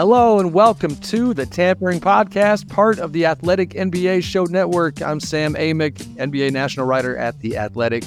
[0.00, 5.02] Hello and welcome to the Tampering Podcast, part of the Athletic NBA Show Network.
[5.02, 8.04] I'm Sam Amick, NBA national writer at The Athletic,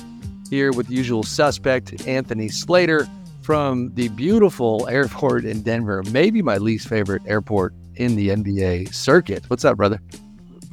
[0.50, 3.08] here with usual suspect Anthony Slater
[3.44, 9.48] from the beautiful airport in Denver, maybe my least favorite airport in the NBA circuit.
[9.48, 10.02] What's up, brother?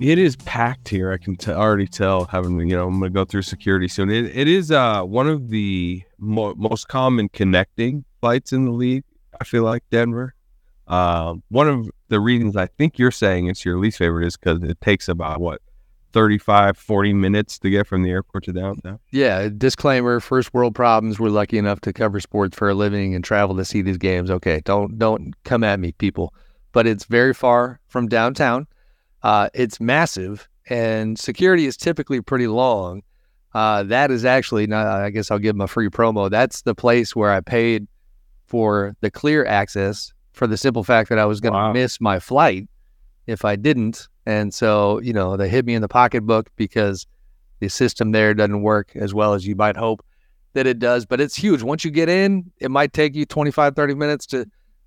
[0.00, 1.12] It is packed here.
[1.12, 2.24] I can t- already tell.
[2.24, 4.08] Having you know, I'm going to go through security soon.
[4.08, 9.04] It, it is uh, one of the mo- most common connecting flights in the league.
[9.38, 10.34] I feel like Denver.
[10.90, 14.60] Uh, one of the reasons I think you're saying it's your least favorite is because
[14.64, 15.62] it takes about what
[16.12, 18.98] 35, 40 minutes to get from the airport to downtown.
[19.12, 19.48] Yeah.
[19.56, 21.20] Disclaimer: First world problems.
[21.20, 24.32] We're lucky enough to cover sports for a living and travel to see these games.
[24.32, 26.34] Okay, don't don't come at me, people.
[26.72, 28.66] But it's very far from downtown.
[29.22, 33.02] Uh, it's massive, and security is typically pretty long.
[33.54, 36.30] Uh, that is actually, not, I guess I'll give them a free promo.
[36.30, 37.88] That's the place where I paid
[38.46, 41.72] for the clear access for the simple fact that I was going to wow.
[41.72, 42.68] miss my flight
[43.26, 44.08] if I didn't.
[44.26, 47.06] And so, you know, they hit me in the pocketbook because
[47.60, 50.04] the system there doesn't work as well as you might hope
[50.52, 51.06] that it does.
[51.06, 51.62] But it's huge.
[51.62, 54.46] Once you get in, it might take you 25, 30 minutes to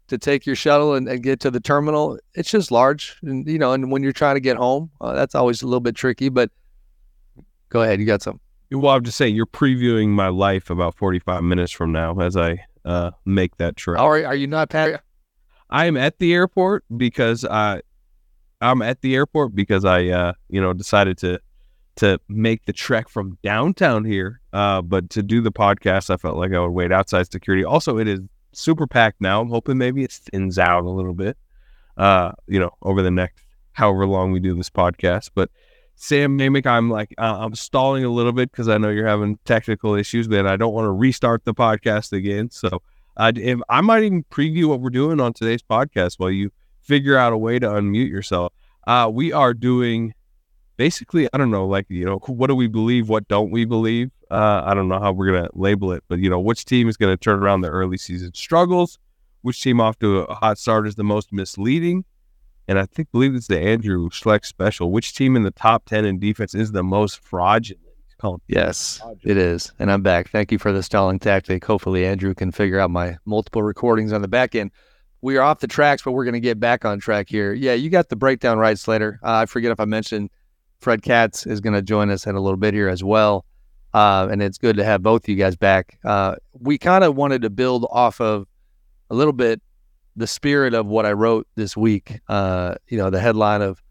[0.09, 2.19] to take your shuttle and, and get to the terminal.
[2.35, 3.17] It's just large.
[3.23, 5.79] And, you know, and when you're trying to get home, uh, that's always a little
[5.79, 6.27] bit tricky.
[6.27, 6.51] But
[7.69, 8.01] go ahead.
[8.01, 8.39] You got some.
[8.69, 12.65] Well, I'm just saying, you're previewing my life about 45 minutes from now as I
[12.85, 13.99] uh, make that trip.
[13.99, 15.01] Are, are you not, Pat?
[15.73, 17.81] I am at the airport because I
[18.61, 21.39] I'm at the airport because I uh, you know decided to
[21.95, 24.39] to make the trek from downtown here.
[24.53, 27.65] Uh, but to do the podcast, I felt like I would wait outside security.
[27.65, 28.19] Also, it is
[28.51, 29.41] super packed now.
[29.41, 31.37] I'm hoping maybe it thins out a little bit.
[31.97, 33.43] Uh, you know, over the next
[33.73, 35.31] however long we do this podcast.
[35.33, 35.49] But
[35.95, 39.39] Sam Amick, I'm like uh, I'm stalling a little bit because I know you're having
[39.43, 42.51] technical issues, but I don't want to restart the podcast again.
[42.51, 42.83] So
[43.17, 43.31] uh,
[43.69, 46.51] I might even preview what we're doing on today's podcast while you
[46.81, 48.53] figure out a way to unmute yourself.
[48.85, 50.13] Uh, we are doing
[50.77, 53.09] basically, I don't know, like, you know, what do we believe?
[53.09, 54.11] What don't we believe?
[54.31, 56.89] Uh, I don't know how we're going to label it, but, you know, which team
[56.89, 58.97] is going to turn around the early season struggles?
[59.41, 62.05] Which team off to a hot start is the most misleading?
[62.67, 64.91] And I think, believe it's the Andrew Schleck special.
[64.91, 67.82] Which team in the top 10 in defense is the most fraudulent?
[68.47, 69.71] Yes, it is.
[69.79, 70.29] And I'm back.
[70.29, 71.63] Thank you for the stalling tactic.
[71.65, 74.71] Hopefully, Andrew can figure out my multiple recordings on the back end.
[75.21, 77.53] We are off the tracks, but we're going to get back on track here.
[77.53, 79.19] Yeah, you got the breakdown right, Slater.
[79.23, 80.29] Uh, I forget if I mentioned
[80.81, 83.45] Fred Katz is going to join us in a little bit here as well.
[83.93, 85.99] Uh, and it's good to have both of you guys back.
[86.03, 88.47] Uh, we kind of wanted to build off of
[89.09, 89.61] a little bit
[90.15, 92.19] the spirit of what I wrote this week.
[92.27, 93.81] Uh, you know, the headline of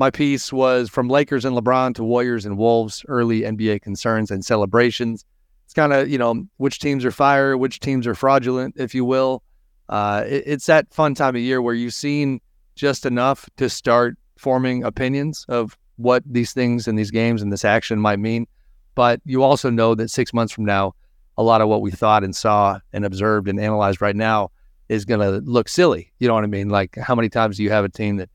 [0.00, 4.42] my piece was from Lakers and LeBron to Warriors and Wolves, early NBA concerns and
[4.42, 5.26] celebrations.
[5.66, 9.04] It's kind of, you know, which teams are fire, which teams are fraudulent, if you
[9.04, 9.42] will.
[9.90, 12.40] Uh, it, it's that fun time of year where you've seen
[12.76, 17.66] just enough to start forming opinions of what these things and these games and this
[17.66, 18.46] action might mean.
[18.94, 20.94] But you also know that six months from now,
[21.36, 24.50] a lot of what we thought and saw and observed and analyzed right now
[24.88, 26.10] is going to look silly.
[26.20, 26.70] You know what I mean?
[26.70, 28.30] Like, how many times do you have a team that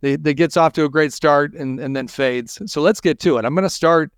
[0.00, 2.60] that, that gets off to a great start and, and then fades.
[2.66, 3.44] So let's get to it.
[3.44, 4.12] I'm going to start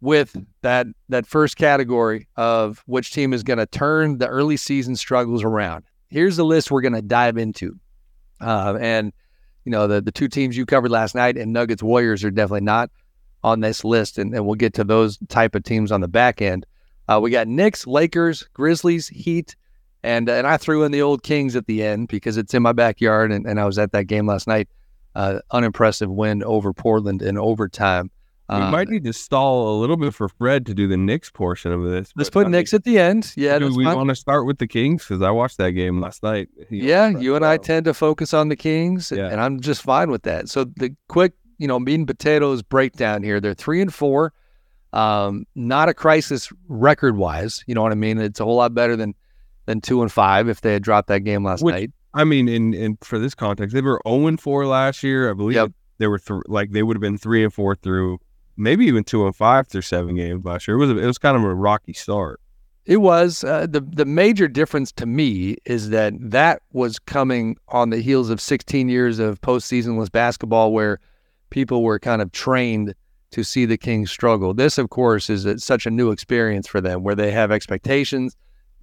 [0.00, 4.94] with that that first category of which team is going to turn the early season
[4.96, 5.84] struggles around.
[6.10, 7.78] Here's the list we're going to dive into,
[8.40, 9.12] uh, and
[9.64, 12.60] you know the the two teams you covered last night and Nuggets Warriors are definitely
[12.60, 12.90] not
[13.42, 16.42] on this list, and, and we'll get to those type of teams on the back
[16.42, 16.66] end.
[17.08, 19.56] Uh, we got Knicks, Lakers, Grizzlies, Heat,
[20.02, 22.72] and and I threw in the old Kings at the end because it's in my
[22.72, 24.68] backyard, and, and I was at that game last night
[25.16, 28.10] uh, unimpressive win over Portland in overtime.
[28.48, 31.30] We uh, might need to stall a little bit for Fred to do the Knicks
[31.30, 32.12] portion of this.
[32.14, 33.32] Let's put Knicks at the end.
[33.34, 36.22] Yeah, do we want to start with the Kings because I watched that game last
[36.22, 36.48] night.
[36.68, 39.28] He yeah, you and I tend to focus on the Kings, yeah.
[39.28, 40.48] and I'm just fine with that.
[40.48, 43.40] So the quick, you know, meat and potatoes breakdown here.
[43.40, 44.32] They're three and four.
[44.92, 47.64] Um, not a crisis record wise.
[47.66, 48.18] You know what I mean?
[48.18, 49.14] It's a whole lot better than
[49.66, 51.90] than two and five if they had dropped that game last Which, night.
[52.16, 55.30] I mean, in in for this context, they were zero and four last year.
[55.30, 55.72] I believe yep.
[55.98, 58.18] they were th- like they would have been three and four through
[58.56, 60.78] maybe even two and five through seven games last year.
[60.78, 62.40] It was a, it was kind of a rocky start.
[62.86, 67.90] It was uh, the the major difference to me is that that was coming on
[67.90, 71.00] the heels of 16 years of postseasonless basketball, where
[71.50, 72.94] people were kind of trained
[73.32, 74.54] to see the Kings struggle.
[74.54, 78.34] This, of course, is such a new experience for them, where they have expectations.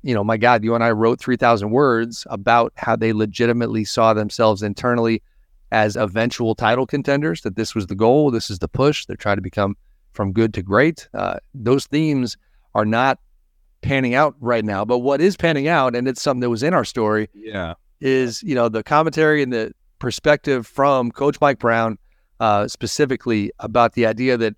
[0.03, 4.13] You know, my God, you and I wrote 3,000 words about how they legitimately saw
[4.13, 5.23] themselves internally
[5.71, 7.41] as eventual title contenders.
[7.41, 9.05] That this was the goal, this is the push.
[9.05, 9.75] They're trying to become
[10.11, 11.07] from good to great.
[11.13, 12.37] Uh, those themes
[12.75, 13.19] are not
[13.81, 14.83] panning out right now.
[14.85, 18.43] But what is panning out, and it's something that was in our story, yeah, is
[18.43, 21.97] you know the commentary and the perspective from Coach Mike Brown
[22.39, 24.55] uh, specifically about the idea that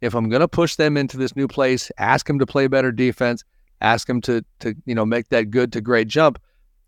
[0.00, 2.92] if I'm going to push them into this new place, ask them to play better
[2.92, 3.44] defense,
[3.80, 6.40] ask him to to you know make that good to great jump,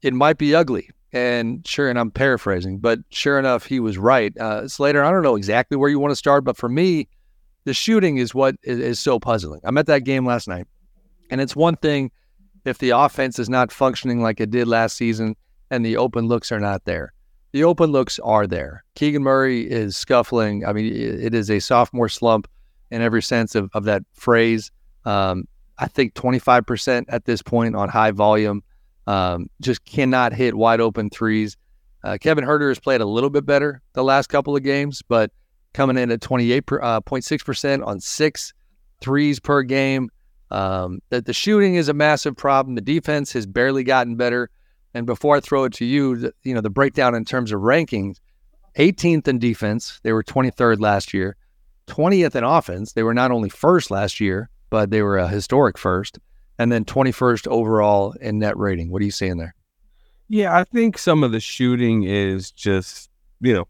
[0.03, 0.91] it might be ugly.
[1.13, 4.37] And sure, and I'm paraphrasing, but sure enough, he was right.
[4.39, 7.09] Uh, Slater, I don't know exactly where you want to start, but for me,
[7.65, 9.61] the shooting is what is, is so puzzling.
[9.65, 10.67] I'm at that game last night.
[11.31, 12.11] And it's one thing
[12.65, 15.37] if the offense is not functioning like it did last season
[15.71, 17.13] and the open looks are not there.
[17.53, 18.85] The open looks are there.
[18.95, 20.65] Keegan Murray is scuffling.
[20.65, 22.49] I mean, it is a sophomore slump
[22.91, 24.71] in every sense of, of that phrase.
[25.05, 25.45] Um,
[25.81, 28.63] I think 25% at this point on high volume.
[29.07, 31.57] Um, just cannot hit wide open threes.
[32.05, 35.33] Uh, Kevin Huerter has played a little bit better the last couple of games, but
[35.73, 38.53] coming in at 28.6% uh, on six
[39.01, 40.11] threes per game.
[40.53, 42.75] Um, that the shooting is a massive problem.
[42.75, 44.51] The defense has barely gotten better.
[44.95, 47.61] And before I throw it to you, the, you know the breakdown in terms of
[47.61, 48.17] rankings:
[48.77, 51.37] 18th in defense, they were 23rd last year.
[51.87, 55.77] 20th in offense, they were not only first last year, but they were a historic
[55.77, 56.19] first.
[56.59, 58.91] And then 21st overall in net rating.
[58.91, 59.55] What are you seeing there?
[60.29, 63.67] Yeah, I think some of the shooting is just you know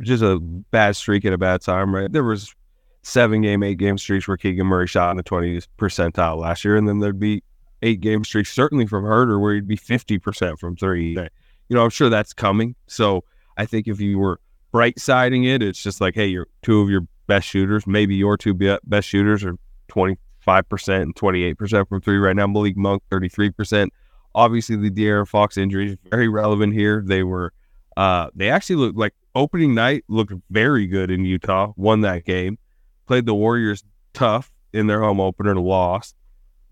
[0.00, 2.10] just a bad streak at a bad time, right?
[2.10, 2.54] There was
[3.02, 6.76] seven game, eight game streaks where Keegan Murray shot in the 20th percentile last year.
[6.76, 7.42] And then there'd be
[7.82, 11.10] eight game streaks, certainly from Huerter, where he'd be 50% from three.
[11.68, 12.74] You know, I'm sure that's coming.
[12.86, 13.24] So
[13.56, 14.40] I think if you were
[14.72, 18.36] bright siding it, it's just like, hey, you're two of your best shooters, maybe your
[18.36, 18.54] two
[18.84, 19.56] best shooters are
[20.46, 22.46] 25% and 28% from three right now.
[22.46, 23.88] Malik Monk, 33%.
[24.34, 27.02] Obviously, the De'Aaron Fox injury is very relevant here.
[27.06, 27.52] They were,
[27.96, 32.58] uh, they actually looked like opening night looked very good in Utah, won that game
[33.06, 36.14] played the Warriors tough in their home opener, and lost,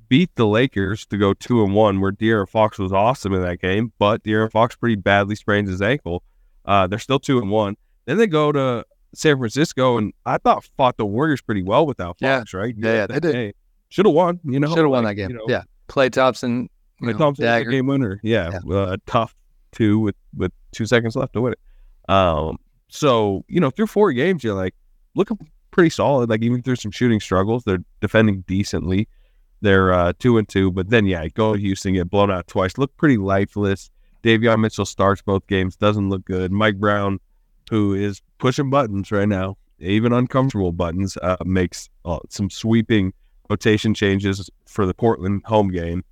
[0.09, 3.61] beat the Lakers to go two and one, where De'Aaron Fox was awesome in that
[3.61, 6.23] game, but De'Aaron Fox pretty badly sprains his ankle.
[6.65, 7.77] Uh, they're still two and one.
[8.07, 8.85] Then they go to
[9.15, 12.59] San Francisco, and I thought fought the Warriors pretty well without Fox, yeah.
[12.59, 12.75] right?
[12.77, 13.55] Yeah, yeah, they did.
[13.93, 14.69] Should have won, you know.
[14.69, 15.29] Should have won that game.
[15.29, 16.71] You know, yeah, Klay Thompson,
[17.03, 18.21] Klay Thompson, game winner.
[18.23, 18.75] Yeah, yeah.
[18.75, 19.37] Uh, tough
[19.73, 22.11] two with with two seconds left to win it.
[22.11, 22.56] Um,
[22.89, 24.75] so you know, through four games, you're like,
[25.15, 25.37] looking
[25.73, 26.31] pretty solid.
[26.31, 29.09] Like even through some shooting struggles, they're defending decently.
[29.61, 32.79] They're uh, two and two, but then yeah, go to Houston, get blown out twice.
[32.79, 33.91] Look pretty lifeless.
[34.23, 36.50] Davion Mitchell starts both games, doesn't look good.
[36.50, 37.21] Mike Brown,
[37.69, 43.12] who is pushing buttons right now, even uncomfortable buttons, uh, makes uh, some sweeping
[43.52, 46.04] rotation changes for the Portland home game.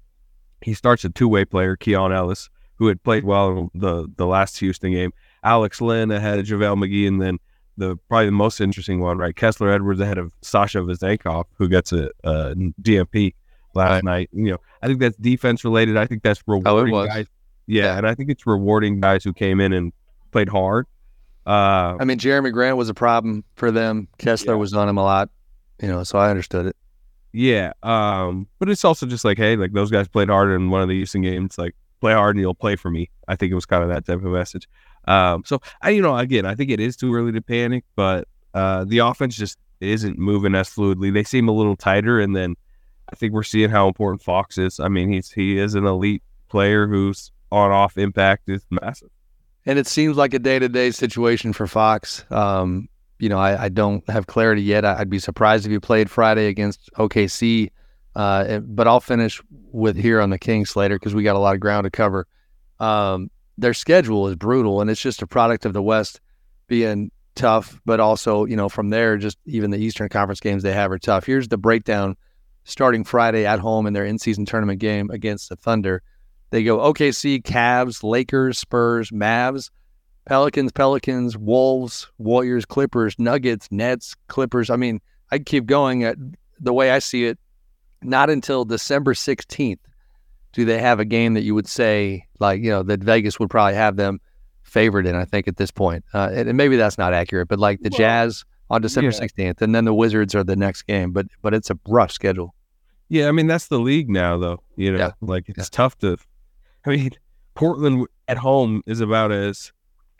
[0.62, 4.58] He starts a two-way player, Keon Ellis, who had played well in the the last
[4.58, 5.12] Houston game.
[5.42, 7.38] Alex Len ahead of JaVale McGee, and then
[7.78, 9.34] the probably the most interesting one, right?
[9.34, 13.34] Kessler Edwards ahead of Sasha Vezenkov, who gets a, a DNP
[13.74, 14.04] last right.
[14.04, 14.30] night.
[14.32, 15.96] You know, I think that's defense related.
[15.96, 17.26] I think that's rewarding oh, guys.
[17.66, 19.92] Yeah, yeah, and I think it's rewarding guys who came in and
[20.30, 20.86] played hard.
[21.46, 24.08] Uh, I mean, Jerami Grant was a problem for them.
[24.18, 24.58] Kessler yeah.
[24.58, 25.30] was on him a lot,
[25.80, 26.76] you know, so I understood it.
[27.32, 30.82] Yeah, um, but it's also just like, hey, like those guys played hard in one
[30.82, 31.58] of the Houston games.
[31.58, 33.10] Like, play hard and you'll play for me.
[33.28, 34.68] I think it was kind of that type of message.
[35.06, 38.26] Um, so I, you know, again, I think it is too early to panic, but
[38.54, 41.12] uh, the offense just isn't moving as fluidly.
[41.12, 42.56] They seem a little tighter, and then
[43.10, 44.78] I think we're seeing how important Fox is.
[44.80, 49.10] I mean, he's he is an elite player whose on off impact is massive.
[49.66, 52.24] And it seems like a day to day situation for Fox.
[52.30, 52.88] Um,
[53.20, 54.84] you know, I, I, don't have clarity yet.
[54.84, 57.70] I'd be surprised if you played Friday against OKC.
[58.16, 61.54] Uh, but I'll finish with here on the Kings later because we got a lot
[61.54, 62.26] of ground to cover.
[62.80, 66.20] Um, their schedule is brutal, and it's just a product of the West
[66.66, 70.72] being tough, but also, you know, from there, just even the Eastern Conference games they
[70.72, 71.24] have are tough.
[71.24, 72.16] Here's the breakdown
[72.64, 76.02] starting Friday at home in their in season tournament game against the Thunder.
[76.50, 79.70] They go OKC, Cavs, Lakers, Spurs, Mavs,
[80.26, 84.70] Pelicans, Pelicans, Wolves, Warriors, Clippers, Nuggets, Nets, Clippers.
[84.70, 85.00] I mean,
[85.32, 86.16] I keep going at
[86.60, 87.38] the way I see it,
[88.02, 89.78] not until December 16th
[90.52, 93.50] do they have a game that you would say like you know that Vegas would
[93.50, 94.20] probably have them
[94.62, 95.14] favored in?
[95.14, 97.90] I think at this point, uh, and, and, maybe that's not accurate, but like the
[97.90, 101.12] well, Jazz on December sixteenth, and then the Wizards are the next game.
[101.12, 102.54] But but it's a rough schedule.
[103.08, 104.62] Yeah, I mean that's the league now, though.
[104.76, 105.10] You know, Yeah.
[105.20, 105.64] like it's Yeah.
[105.70, 106.16] tough to.
[106.84, 107.10] I mean,
[107.54, 109.72] Portland at home is about as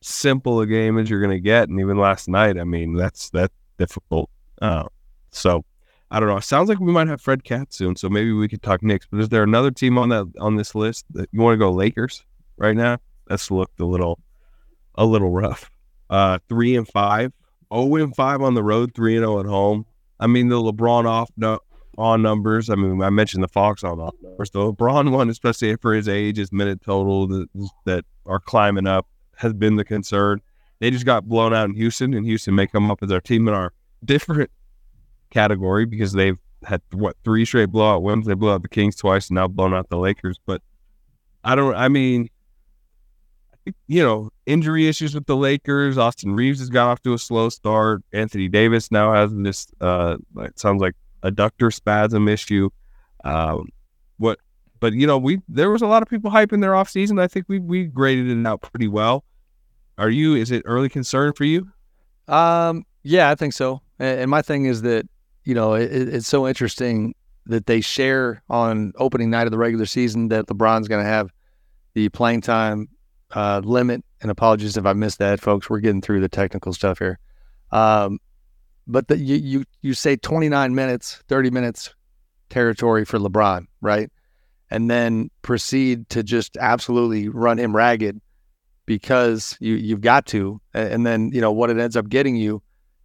[0.03, 3.31] simple a game as you're going to get, and even last night, I mean, that's
[3.31, 4.31] that difficult.
[4.61, 4.85] Uh,
[5.31, 5.65] so
[6.11, 6.37] I don't know.
[6.37, 9.07] It sounds like we might have Fred Katz soon, so maybe we could talk Knicks.
[9.11, 11.71] But is there another team on that on this list that you want to go
[11.71, 12.25] Lakers
[12.57, 12.99] right now?
[13.29, 14.19] That's looked a little
[14.97, 15.71] a little rough.
[16.09, 17.33] Uh, three and five,
[17.73, 19.87] zero and five on the road, three and zero at home.
[20.19, 21.61] I mean, the LeBron off no,
[21.97, 22.71] on numbers.
[22.71, 24.51] I mean, I mentioned the Fox on off numbers.
[24.51, 27.49] The LeBron one, especially for his age, his minute total that,
[27.85, 29.07] that are climbing up,
[29.41, 30.41] has been the concern.
[30.79, 33.49] They just got blown out in Houston, and Houston may come up as our team
[33.49, 33.73] in our
[34.05, 34.51] different
[35.31, 38.27] category because they've had what three straight blowout wins.
[38.27, 40.39] They blew out the Kings twice, and now blown out the Lakers.
[40.45, 40.63] But
[41.45, 41.75] I don't.
[41.75, 42.29] I mean,
[43.87, 45.99] you know, injury issues with the Lakers.
[45.99, 48.03] Austin Reaves has got off to a slow start.
[48.13, 49.67] Anthony Davis now has this.
[49.81, 52.71] Uh, it sounds like adductor spasm issue.
[53.25, 53.69] Um,
[54.19, 54.39] what?
[54.81, 57.19] But you know, we there was a lot of people hyping their off season.
[57.19, 59.25] I think we we graded it out pretty well.
[60.01, 60.35] Are you?
[60.35, 61.71] Is it early concern for you?
[62.27, 63.83] Um, yeah, I think so.
[63.99, 65.07] And, and my thing is that
[65.45, 67.15] you know it, it's so interesting
[67.45, 71.31] that they share on opening night of the regular season that LeBron's going to have
[71.93, 72.89] the playing time
[73.33, 74.03] uh, limit.
[74.23, 75.69] And apologies if I missed that, folks.
[75.69, 77.19] We're getting through the technical stuff here.
[77.71, 78.21] Um,
[78.87, 81.95] but the, you you you say 29 minutes, 30 minutes
[82.49, 84.11] territory for LeBron, right?
[84.71, 88.19] And then proceed to just absolutely run him ragged
[88.91, 92.61] because you you've got to, and then you know what it ends up getting you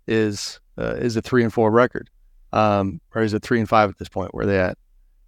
[0.08, 2.10] is uh, is a three and four record,
[2.54, 4.34] um, or is it three and five at this point?
[4.34, 4.80] Where are they at?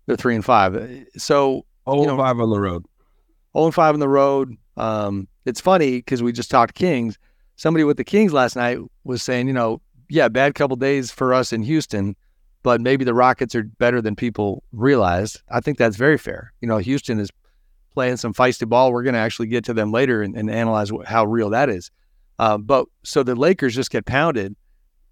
[0.08, 0.76] They're three and five.
[0.76, 2.86] Uh, So Oh, know- five on the road.
[3.54, 4.56] Oh and 5 on the road.
[4.76, 7.18] Um, it's funny because we just talked Kings.
[7.56, 11.34] Somebody with the Kings last night was saying, you know, yeah, bad couple days for
[11.34, 12.16] us in Houston,
[12.62, 15.42] but maybe the Rockets are better than people realize.
[15.50, 16.52] I think that's very fair.
[16.62, 17.30] You know, Houston is
[17.98, 18.94] playing some feisty ball.
[18.94, 21.68] We're going to actually get to them later and, and analyze wh- how real that
[21.68, 21.90] is.
[22.38, 24.56] Um, but so the Lakers just get pounded,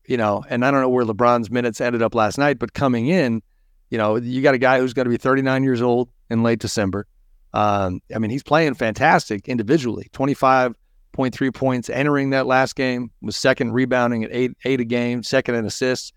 [0.05, 3.07] you know, and I don't know where LeBron's minutes ended up last night, but coming
[3.07, 3.41] in,
[3.89, 6.59] you know, you got a guy who's going to be 39 years old in late
[6.59, 7.07] December.
[7.55, 10.07] Um, I mean, he's playing fantastic individually.
[10.13, 15.55] 25.3 points entering that last game, was second rebounding at eight eight a game, second
[15.55, 16.13] in assists.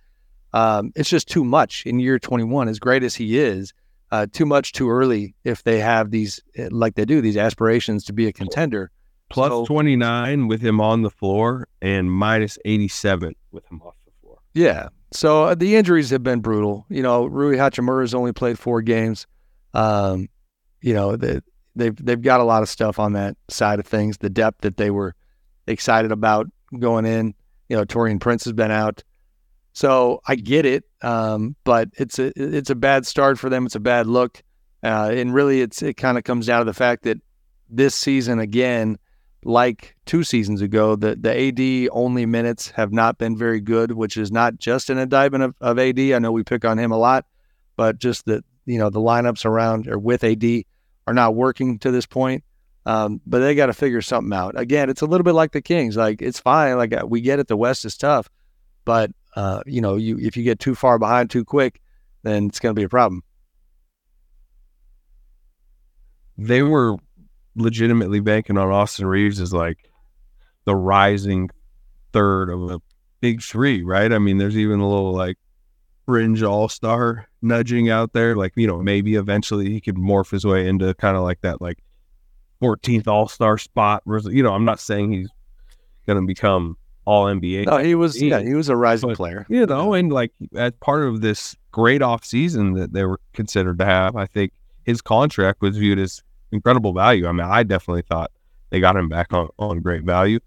[0.53, 2.69] Um, it's just too much in year 21.
[2.69, 3.73] As great as he is,
[4.11, 8.05] uh, too much too early if they have these, eh, like they do, these aspirations
[8.05, 8.91] to be a contender.
[9.31, 14.13] Plus So- 29 with him on the floor and minus 87 with him off the
[14.23, 14.39] floor.
[14.55, 14.89] Yeah.
[15.13, 16.87] So uh, the injuries have been brutal.
[16.89, 19.27] You know, Rui Hachimura's only played four games.
[19.75, 20.29] Um,
[20.81, 21.41] you know, they,
[21.77, 24.19] they've they've got a lot of stuff on that side of things.
[24.19, 25.15] The depth that they were
[25.67, 26.47] excited about
[26.79, 27.35] going in.
[27.69, 29.03] You know, Taurean Prince has been out.
[29.79, 33.65] So I get it, um, but it's a it's a bad start for them.
[33.65, 34.43] It's a bad look,
[34.83, 37.19] uh, and really, it's it kind of comes down to the fact that
[37.71, 38.99] this season again,
[39.45, 44.17] like two seasons ago, the the AD only minutes have not been very good, which
[44.17, 46.01] is not just an indictment of, of AD.
[46.01, 47.27] I know we pick on him a lot,
[47.77, 50.45] but just that you know the lineups around or with AD
[51.07, 52.43] are not working to this point.
[52.85, 54.59] Um, but they got to figure something out.
[54.59, 55.97] Again, it's a little bit like the Kings.
[55.97, 56.77] Like it's fine.
[56.79, 57.47] Like uh, we get it.
[57.47, 58.29] The West is tough,
[58.85, 61.81] but uh, you know, you if you get too far behind too quick,
[62.23, 63.23] then it's going to be a problem.
[66.37, 66.97] They were
[67.57, 69.91] legitimately banking on Austin Reaves as like
[70.65, 71.51] the rising
[72.13, 72.81] third of a
[73.21, 74.13] big three, right?
[74.13, 75.37] I mean, there's even a little like
[76.07, 78.37] fringe all star nudging out there.
[78.37, 81.61] Like, you know, maybe eventually he could morph his way into kind of like that
[81.61, 81.79] like
[82.63, 84.03] 14th all star spot.
[84.07, 85.29] You know, I'm not saying he's
[86.07, 86.77] going to become
[87.09, 87.65] all NBA.
[87.67, 88.21] No, he was.
[88.21, 89.47] Yeah, he was a rising But- player.
[89.49, 93.79] you know, and like as part of this great off season that they were considered
[93.79, 94.53] to have, I think
[94.85, 96.23] his contract was viewed as
[96.53, 97.27] incredible value.
[97.27, 98.31] I mean, I definitely thought
[98.71, 100.41] they got him back on, on great value.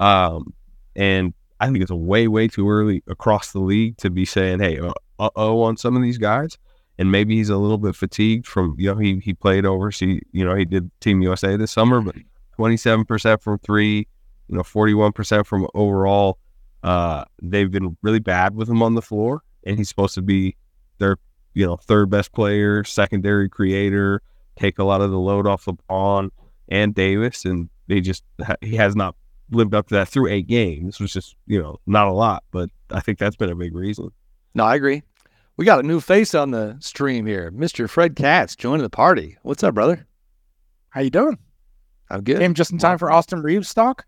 [0.00, 0.52] Um,
[0.96, 4.78] and I think it's way, way too early across the league to be saying, hey,
[4.80, 4.92] uh
[5.36, 6.58] oh, on some of these guys.
[6.98, 10.44] And maybe he's a little bit fatigued from, you know, he, he played overseas, you
[10.44, 12.16] know, he did Team USA this summer, but
[12.58, 14.08] 27% from three,
[14.48, 16.38] you know, 41% from overall.
[16.82, 20.56] Uh, they've been really bad with him on the floor, and he's supposed to be
[20.98, 21.16] their,
[21.54, 24.22] you know, third best player, secondary creator,
[24.56, 26.30] take a lot of the load off LeBron
[26.68, 28.24] and Davis, and they just
[28.60, 29.14] he has not
[29.50, 32.70] lived up to that through eight games, which is you know not a lot, but
[32.90, 34.10] I think that's been a big reason.
[34.54, 35.02] No, I agree.
[35.56, 37.88] We got a new face on the stream here, Mr.
[37.88, 39.36] Fred Katz joining the party.
[39.42, 40.06] What's up, brother?
[40.90, 41.38] How you doing?
[42.10, 42.38] I'm good.
[42.38, 44.06] Came just in time for Austin Reaves stock.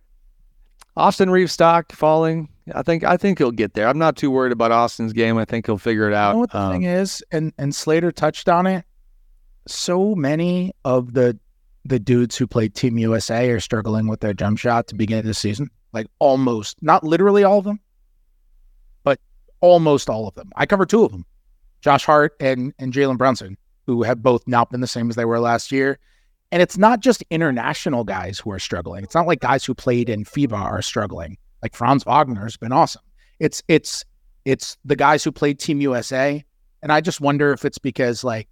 [0.96, 3.88] Austin Reaves stock falling I think I think he'll get there.
[3.88, 5.38] I'm not too worried about Austin's game.
[5.38, 6.30] I think he'll figure it out.
[6.30, 8.84] You know what the um, thing is, and and Slater touched on it.
[9.66, 11.38] So many of the
[11.84, 15.34] the dudes who played Team USA are struggling with their jump shot to begin the
[15.34, 15.70] season.
[15.92, 17.80] Like almost, not literally all of them,
[19.02, 19.18] but
[19.60, 20.52] almost all of them.
[20.56, 21.24] I cover two of them,
[21.80, 23.56] Josh Hart and and Jalen Brunson,
[23.86, 25.98] who have both not been the same as they were last year.
[26.52, 29.04] And it's not just international guys who are struggling.
[29.04, 31.38] It's not like guys who played in FIBA are struggling.
[31.62, 33.02] Like Franz Wagner has been awesome.
[33.38, 34.04] It's it's
[34.44, 36.44] it's the guys who played Team USA.
[36.82, 38.48] And I just wonder if it's because like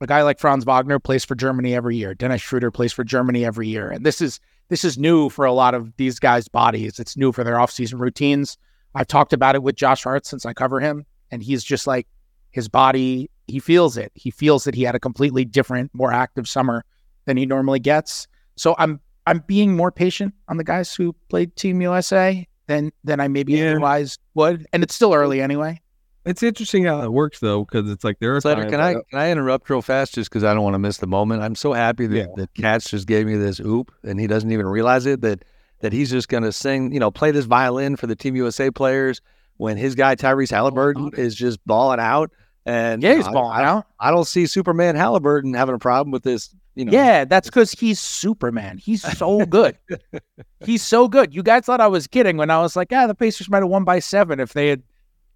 [0.00, 2.14] a guy like Franz Wagner plays for Germany every year.
[2.14, 3.90] Dennis Schroeder plays for Germany every year.
[3.90, 6.98] And this is this is new for a lot of these guys' bodies.
[6.98, 8.56] It's new for their offseason routines.
[8.94, 12.06] I've talked about it with Josh Hart since I cover him, and he's just like
[12.50, 14.12] his body, he feels it.
[14.14, 16.84] He feels that he had a completely different, more active summer
[17.24, 18.26] than he normally gets.
[18.56, 23.20] So I'm I'm being more patient on the guys who played Team USA than than
[23.20, 23.70] I maybe yeah.
[23.70, 24.66] otherwise would.
[24.72, 25.80] And it's still early anyway.
[26.24, 28.40] It's interesting how it works though, because it's like there are.
[28.40, 30.98] Slater, can I can I interrupt real fast just because I don't want to miss
[30.98, 31.42] the moment?
[31.42, 32.26] I'm so happy that, yeah.
[32.36, 35.44] that Katz just gave me this oop, and he doesn't even realize it that
[35.80, 38.70] that he's just going to sing, you know, play this violin for the Team USA
[38.70, 39.20] players
[39.56, 42.30] when his guy Tyrese Halliburton oh, is just balling out.
[42.64, 43.86] And yeah, he's balling I, out.
[43.98, 46.54] I don't see Superman Halliburton having a problem with this.
[46.74, 48.78] You know, yeah, that's because he's Superman.
[48.78, 49.76] He's so good.
[50.64, 51.34] he's so good.
[51.34, 53.68] You guys thought I was kidding when I was like, yeah, the Pacers might have
[53.68, 54.82] won by seven if they had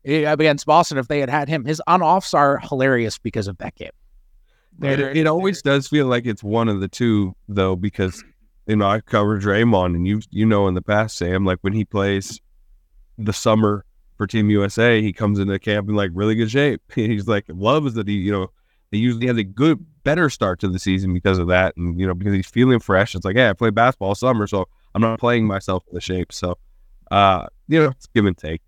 [0.07, 1.65] eh, against Boston if they had had him.
[1.65, 3.91] His on offs are hilarious because of that game.
[4.83, 8.23] It, it, always does feel like it's one of the two though, because
[8.67, 11.73] you know I covered Draymond, and you you know in the past, Sam, like when
[11.73, 12.41] he plays
[13.17, 13.85] the summer
[14.17, 16.83] for Team USA, he comes into camp in like really good shape.
[16.95, 18.51] He's like loves that he you know
[18.91, 22.07] he usually has a good better start to the season because of that, and you
[22.07, 23.15] know because he's feeling fresh.
[23.15, 26.33] It's like yeah, I played basketball summer, so I'm not playing myself in the shape.
[26.33, 26.59] So
[27.11, 28.63] uh, you know, it's give and take.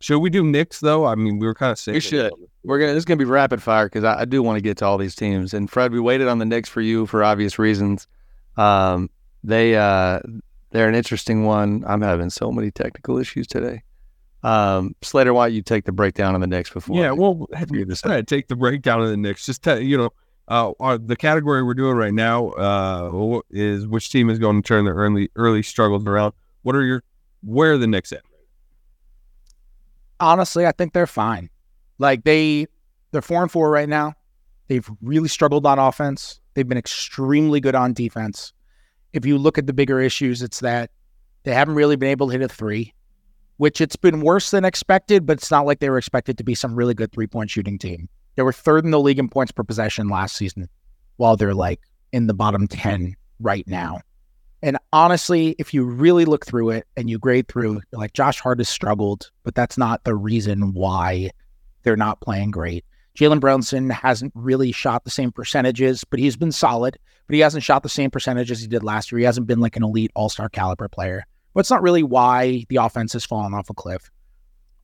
[0.00, 1.06] Should we do Knicks though?
[1.06, 2.32] I mean, we were kind of saying we should.
[2.62, 2.92] We're gonna.
[2.92, 4.98] This is gonna be rapid fire because I, I, do want to get to all
[4.98, 5.54] these teams.
[5.54, 8.06] And Fred, we waited on the Knicks for you for obvious reasons.
[8.56, 9.08] Um,
[9.42, 10.20] they uh,
[10.70, 11.84] they're an interesting one.
[11.86, 13.82] I'm having so many technical issues today.
[14.44, 16.96] Um, Slater, why don't you take the breakdown on the Knicks before?
[16.96, 19.46] Yeah, well, you this right, take the breakdown of the Knicks.
[19.46, 20.10] Just tell you know,
[20.48, 24.66] uh, our, the category we're doing right now uh, is which team is going to
[24.66, 26.34] turn their early early struggles around.
[26.62, 27.02] What are your
[27.42, 28.22] where are the Knicks at?
[30.20, 31.50] honestly, I think they're fine.
[31.98, 32.66] Like they
[33.12, 34.14] they're four and four right now.
[34.68, 36.40] They've really struggled on offense.
[36.54, 38.52] They've been extremely good on defense.
[39.12, 40.90] If you look at the bigger issues, it's that
[41.44, 42.94] they haven't really been able to hit a three,
[43.56, 46.54] which it's been worse than expected, but it's not like they were expected to be
[46.54, 48.08] some really good three point shooting team.
[48.36, 50.68] They were third in the league in points per possession last season,
[51.16, 51.80] while they're like
[52.12, 54.00] in the bottom 10 right now.
[54.62, 58.58] And honestly, if you really look through it and you grade through, like Josh Hart
[58.60, 61.30] has struggled, but that's not the reason why
[61.82, 62.84] they're not playing great.
[63.16, 66.98] Jalen Brunson hasn't really shot the same percentages, but he's been solid.
[67.26, 69.18] But he hasn't shot the same percentage as he did last year.
[69.18, 71.24] He hasn't been like an elite all star caliber player.
[71.54, 74.10] But it's not really why the offense has fallen off a cliff.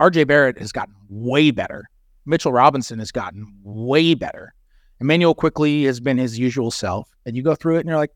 [0.01, 1.91] RJ Barrett has gotten way better.
[2.25, 4.55] Mitchell Robinson has gotten way better.
[5.01, 7.15] Immanuel Quickley has been his usual self.
[7.27, 8.15] And you go through it and you're like,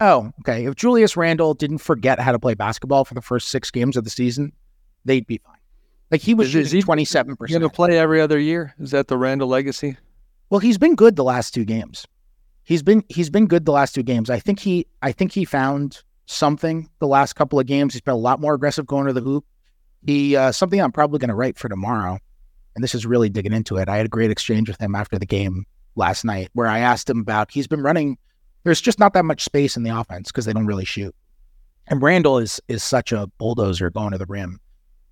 [0.00, 0.66] oh, okay.
[0.66, 4.04] If Julius Randle didn't forget how to play basketball for the first six games of
[4.04, 4.52] the season,
[5.04, 5.56] they'd be fine.
[6.10, 7.60] Like he was shooting twenty seven percent.
[7.60, 8.74] Going to play every other year?
[8.78, 9.96] Is that the Randle legacy?
[10.50, 12.06] Well, he's been good the last two games.
[12.62, 14.30] He's been he's been good the last two games.
[14.30, 17.94] I think he I think he found something the last couple of games.
[17.94, 19.44] He's been a lot more aggressive going to the hoop.
[20.04, 22.18] He uh, something I'm probably going to write for tomorrow,
[22.74, 23.88] and this is really digging into it.
[23.88, 27.08] I had a great exchange with him after the game last night where I asked
[27.08, 28.18] him about he's been running
[28.66, 31.14] there's just not that much space in the offense because they don't really shoot.
[31.86, 34.58] And Randle is is such a bulldozer going to the rim.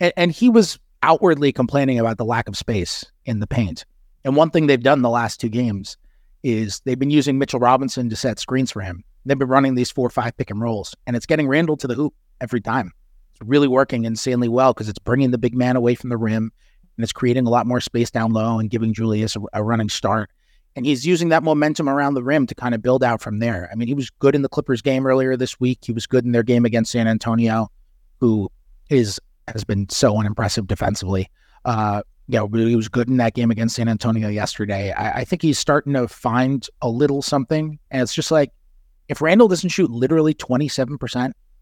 [0.00, 3.84] And, and, he was outwardly complaining about the lack of space in the paint.
[4.24, 5.96] And one thing they've done the last two games
[6.42, 9.04] is they've been using Mitchell Robinson to set screens for him.
[9.24, 11.86] They've been running these four or five pick and rolls, and it's getting Randle to
[11.86, 12.92] the hoop every time.
[13.32, 16.52] It's really working insanely well because it's bringing the big man away from the rim
[16.96, 19.88] and it's creating a lot more space down low and giving Julius a, a running
[19.88, 20.30] start.
[20.76, 23.68] And he's using that momentum around the rim to kind of build out from there.
[23.70, 25.80] I mean, he was good in the Clippers game earlier this week.
[25.82, 27.70] He was good in their game against San Antonio,
[28.20, 28.50] who
[28.90, 31.30] is has been so unimpressive defensively.
[31.64, 34.90] Uh, yeah, he was good in that game against San Antonio yesterday.
[34.92, 37.78] I, I think he's starting to find a little something.
[37.90, 38.50] And it's just like
[39.08, 40.98] if Randle doesn't shoot literally 27%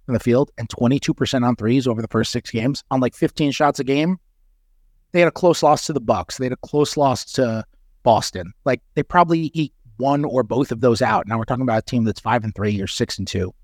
[0.07, 3.53] from the field and 22% on threes over the first six games on like 15
[3.53, 4.19] shots a game,
[5.13, 6.39] they had a close loss to the Bucks.
[6.39, 7.65] They had a close loss to
[8.03, 8.53] Boston.
[8.65, 11.27] Like they probably eat one or both of those out.
[11.27, 13.55] Now we're talking about a team that's five and three or six and two.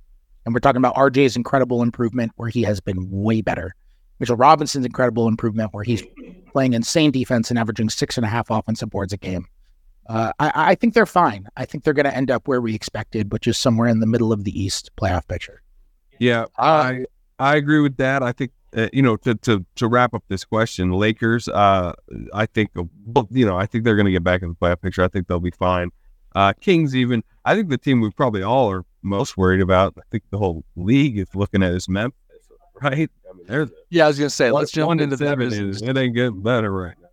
[0.44, 3.74] And we're talking about RJ's incredible improvement where he has been way better.
[4.18, 6.02] Mitchell Robinson's incredible improvement, where he's
[6.52, 9.46] playing insane defense and averaging six and a half offensive boards a game.
[10.08, 11.46] Uh, I, I, think they're fine.
[11.56, 14.06] I think they're going to end up where we expected, which is somewhere in the
[14.06, 15.62] middle of the East playoff picture.
[16.18, 17.04] Yeah, I
[17.38, 18.22] I agree with that.
[18.22, 21.46] I think uh, you know to, to to wrap up this question, Lakers.
[21.48, 21.92] Uh,
[22.32, 22.70] I think
[23.30, 25.02] you know I think they're going to get back in the playoff picture.
[25.02, 25.90] I think they'll be fine.
[26.34, 27.22] Uh, Kings even.
[27.44, 29.94] I think the team we probably all are most worried about.
[29.98, 32.16] I think the whole league is looking at is Memphis,
[32.82, 33.10] right?
[33.28, 34.04] I mean, yeah.
[34.04, 35.52] I was going to say let's jump into seven.
[35.52, 37.07] Is, it ain't getting better right now.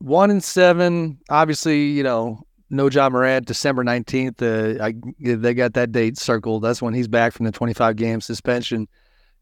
[0.00, 1.18] One and seven.
[1.30, 4.40] Obviously, you know no Ja Morant, December 19th.
[4.40, 6.62] Uh, I, they got that date circled.
[6.62, 8.88] That's when he's back from the 25 game suspension.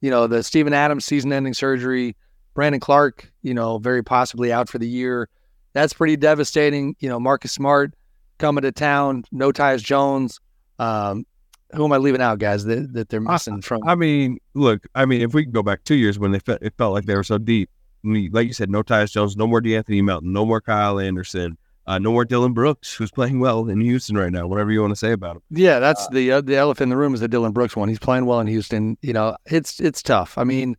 [0.00, 2.16] You know, the Steven Adams season ending surgery,
[2.54, 5.28] Brandon Clarke, you know, very possibly out for the year.
[5.74, 6.96] That's pretty devastating.
[7.00, 7.94] You know, Marcus Smart
[8.38, 10.40] coming to town, no Tyus Jones.
[10.78, 11.26] Um,
[11.74, 13.82] who am I leaving out, guys, that, that they're missing from?
[13.86, 16.62] I mean, look, I mean, if we can go back two years when they felt,
[16.62, 17.68] it felt like they were so deep,
[18.04, 21.98] like you said, no Tyus Jones, no more De'Anthony Melton, no more Kyle Anderson, uh,
[21.98, 24.46] no more Dillon Brooks, who's playing well in Houston right now.
[24.46, 25.42] Whatever you want to say about him.
[25.50, 27.88] Yeah, that's uh, the uh, the elephant in the room is the Dillon Brooks one.
[27.88, 28.98] He's playing well in Houston.
[29.00, 30.36] You know, it's it's tough.
[30.36, 30.76] I mean,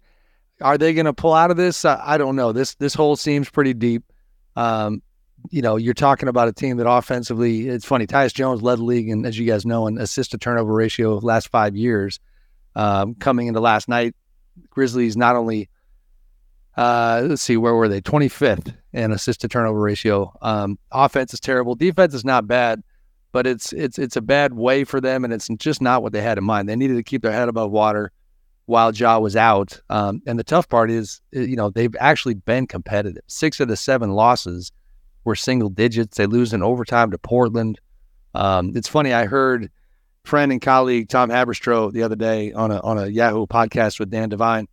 [0.62, 1.84] are they going to pull out of this?
[1.84, 2.51] I, I, don't know.
[2.51, 4.03] This this hole seems pretty deep.
[4.55, 5.01] Um,
[5.49, 8.05] you know, you're talking about a team that offensively, it's funny.
[8.05, 11.13] Tyus Jones led the league, and as you guys know, an assist to turnover ratio
[11.13, 12.19] of last five years.
[12.75, 14.15] Um, coming into last night,
[14.69, 15.69] Grizzlies not only
[16.79, 17.99] uh, let's see, where were they?
[17.99, 20.31] 25th in assist to turnover ratio.
[20.41, 21.75] Um, offense is terrible.
[21.75, 22.81] Defense is not bad,
[23.33, 26.21] but it's it's it's a bad way for them, and it's just not what they
[26.21, 26.69] had in mind.
[26.69, 28.13] They needed to keep their head above water
[28.65, 29.81] while Ja was out.
[29.89, 33.23] Um, and the tough part is, you know, they've actually been competitive.
[33.27, 34.71] Six of the seven losses
[35.25, 36.15] were single digits.
[36.15, 37.77] They lose in overtime to Portland.
[38.35, 39.11] Um, it's funny.
[39.11, 39.69] I heard
[40.23, 44.11] friend and colleague Tom Haberstroh the other day on a on a Yahoo podcast with
[44.11, 44.69] Dan Devine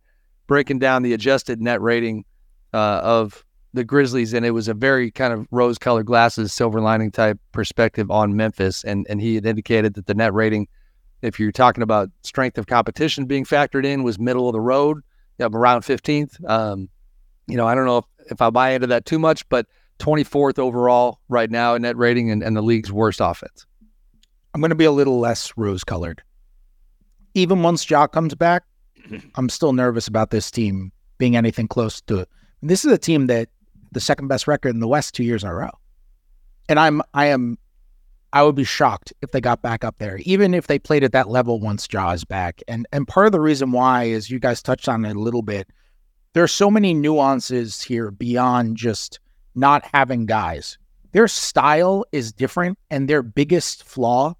[0.47, 2.25] breaking down the adjusted net rating
[2.73, 7.11] uh, of the Grizzlies, and it was a very kind of rose-colored glasses, silver lining
[7.11, 10.67] type perspective on Memphis, and and he had indicated that the net rating,
[11.21, 15.03] if you're talking about strength of competition being factored in, was middle of the road,
[15.39, 16.43] know, around 15th.
[16.49, 16.89] Um,
[17.47, 19.67] you know, I don't know if, if I buy into that too much, but
[19.99, 23.65] 24th overall right now in net rating and, and the league's worst offense.
[24.53, 26.23] I'm going to be a little less rose-colored.
[27.33, 28.63] Even once Ja comes back,
[29.35, 32.29] I'm still nervous about this team being anything close to it.
[32.61, 33.49] This is a team that
[33.91, 35.71] the second best record in the West two years in a row.
[36.69, 37.57] And I'm I am
[38.33, 41.13] I would be shocked if they got back up there, even if they played at
[41.13, 42.61] that level once Ja is back.
[42.67, 45.41] And and part of the reason why is you guys touched on it a little
[45.41, 45.69] bit.
[46.33, 49.19] There are so many nuances here beyond just
[49.55, 50.77] not having guys.
[51.13, 54.35] Their style is different, and their biggest flaw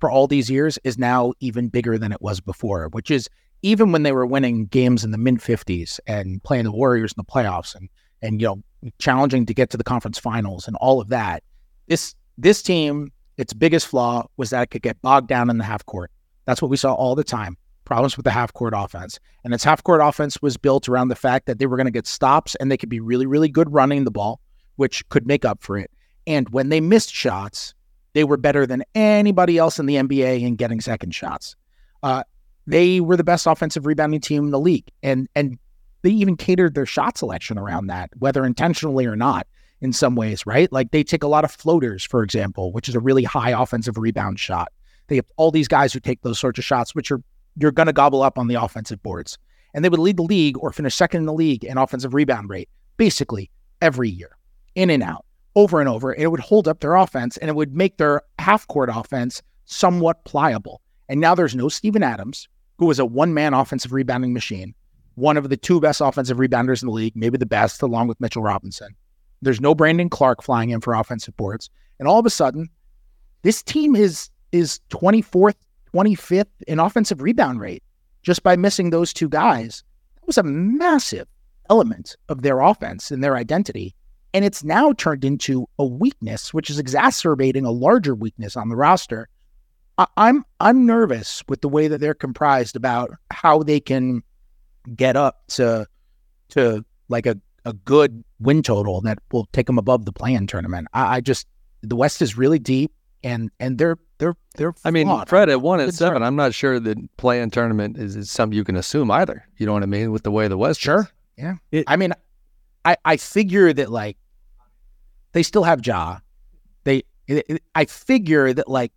[0.00, 3.28] for all these years is now even bigger than it was before, which is
[3.62, 7.16] even when they were winning games in the mid 50s and playing the Warriors in
[7.18, 7.88] the playoffs and
[8.22, 8.62] and you know
[8.98, 11.42] challenging to get to the conference finals and all of that,
[11.86, 15.64] this this team its biggest flaw was that it could get bogged down in the
[15.64, 16.10] half court.
[16.44, 17.56] That's what we saw all the time.
[17.86, 19.18] Problems with the half court offense.
[19.44, 21.90] And its half court offense was built around the fact that they were going to
[21.90, 24.40] get stops and they could be really, really good running the ball,
[24.76, 25.90] which could make up for it.
[26.26, 27.74] And when they missed shots,
[28.12, 31.56] they were better than anybody else in the NBA in getting second shots.
[32.02, 32.24] Uh,
[32.70, 34.90] they were the best offensive rebounding team in the league.
[35.02, 35.58] And and
[36.02, 39.46] they even catered their shot selection around that, whether intentionally or not,
[39.80, 40.72] in some ways, right?
[40.72, 43.98] Like they take a lot of floaters, for example, which is a really high offensive
[43.98, 44.72] rebound shot.
[45.08, 47.22] They have all these guys who take those sorts of shots, which are
[47.56, 49.36] you're gonna gobble up on the offensive boards.
[49.74, 52.48] And they would lead the league or finish second in the league in offensive rebound
[52.48, 53.50] rate, basically
[53.82, 54.36] every year,
[54.74, 56.12] in and out, over and over.
[56.12, 59.42] And it would hold up their offense and it would make their half court offense
[59.64, 60.80] somewhat pliable.
[61.08, 62.48] And now there's no Steven Adams,
[62.80, 64.74] who was a one man offensive rebounding machine,
[65.14, 68.18] one of the two best offensive rebounders in the league, maybe the best, along with
[68.22, 68.96] Mitchell Robinson.
[69.42, 71.68] There's no Brandon Clarke flying in for offensive boards.
[71.98, 72.70] And all of a sudden,
[73.42, 75.56] this team is is 24th,
[75.94, 77.82] 25th in offensive rebound rate
[78.22, 79.84] just by missing those two guys.
[80.14, 81.28] That was a massive
[81.68, 83.94] element of their offense and their identity.
[84.32, 88.76] And it's now turned into a weakness, which is exacerbating a larger weakness on the
[88.76, 89.28] roster
[90.16, 94.22] I'm I'm nervous with the way that they're comprised about how they can
[94.94, 95.86] get up to
[96.50, 100.88] to like a, a good win total that will take them above the play-in tournament.
[100.92, 101.46] I, I just
[101.82, 104.74] the West is really deep and and they're they're they're.
[104.84, 106.22] I mean, Fred at one at seven.
[106.22, 109.46] I'm not sure the play-in tournament is, is something you can assume either.
[109.56, 110.80] You know what I mean with the way the West.
[110.80, 111.00] Sure.
[111.00, 111.06] Is.
[111.36, 111.54] Yeah.
[111.72, 112.12] It, I mean,
[112.84, 114.16] I I figure that like
[115.32, 116.18] they still have Ja.
[116.84, 118.92] They it, I figure that like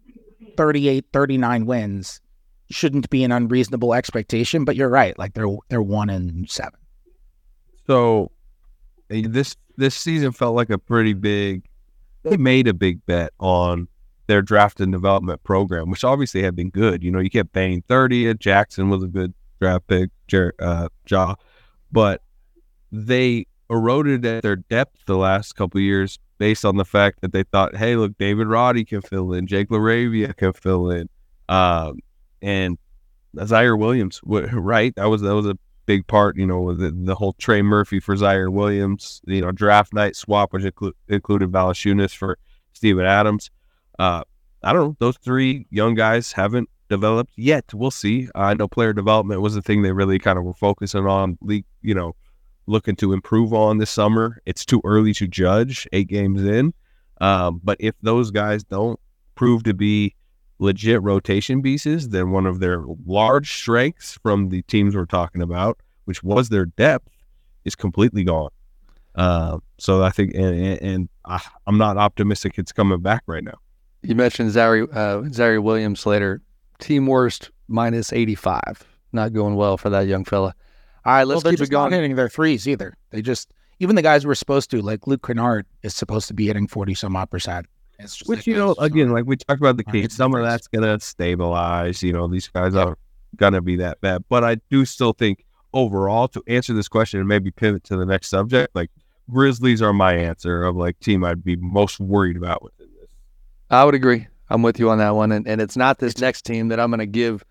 [0.58, 2.22] 38, 39 wins
[2.70, 4.66] shouldn't be an unreasonable expectation.
[4.66, 5.18] But you're right.
[5.18, 6.80] Like they're they're one and seven.
[7.88, 8.32] So
[9.10, 11.64] eh, this this season felt like a pretty big.
[12.24, 13.88] They made a big bet on
[14.28, 17.04] their draft and development program, which obviously had been good.
[17.04, 18.34] You know, you kept paying thirty.
[18.36, 21.36] Jackson was a good draft pick, Jer- uh, Ja,
[21.92, 22.22] but
[22.92, 27.44] they eroded at their depth the last couple years based on the fact that they
[27.44, 31.08] thought, hey, look, David Roddy can fill in, Jake LaRavia can fill in,
[31.48, 32.00] um,
[32.42, 32.78] and
[33.38, 34.94] Ziaire Williams, right?
[34.98, 38.14] That was that was a big part, you know, the, the whole Trey Murphy for
[38.18, 42.38] Ziaire Williams, you know, draft night swap, which inclu- included Valanciunas for
[42.74, 43.50] Steven Adams.
[43.98, 44.26] Uh,
[44.64, 47.74] I don't know; those three young guys haven't developed yet.
[47.74, 48.28] We'll see.
[48.36, 51.94] I know player development was the thing they really kind of were focusing on, you
[51.96, 52.18] know,
[52.68, 54.42] looking to improve on this summer.
[54.46, 56.74] It's too early to judge eight games in.
[57.22, 59.00] Um, but if those guys don't
[59.36, 60.16] prove to be
[60.60, 65.80] legit rotation pieces, then one of their large strengths from the teams we're talking about,
[66.06, 67.10] which was their depth,
[67.66, 68.50] is completely gone.
[69.16, 73.58] Uh, so I think, and, and I, am not optimistic it's coming back right now.
[74.02, 76.42] You mentioned Zary, uh, Ziaire Williams later.
[76.80, 78.84] Team worst minus 85.
[79.14, 80.56] Not going well for that young fella.
[81.06, 81.92] All right, let's well, keep it going.
[81.92, 82.96] Not hitting their threes either.
[83.10, 86.48] They just even the guys were supposed to, like Luke Kennard, is supposed to be
[86.48, 87.68] hitting forty some odd percent.
[88.26, 92.02] Which you know, again, like we talked about the case, some of that's gonna stabilize.
[92.04, 92.98] You know, these guys aren't
[93.36, 97.28] gonna be that bad, but I do still think overall to answer this question and
[97.28, 98.92] maybe pivot to the next subject, like
[99.30, 103.10] Grizzlies are my answer of like team I'd be most worried about within this.
[103.70, 104.28] I would agree.
[104.50, 106.90] I'm with you on that one, and and it's not this next team that I'm
[106.92, 107.44] going to give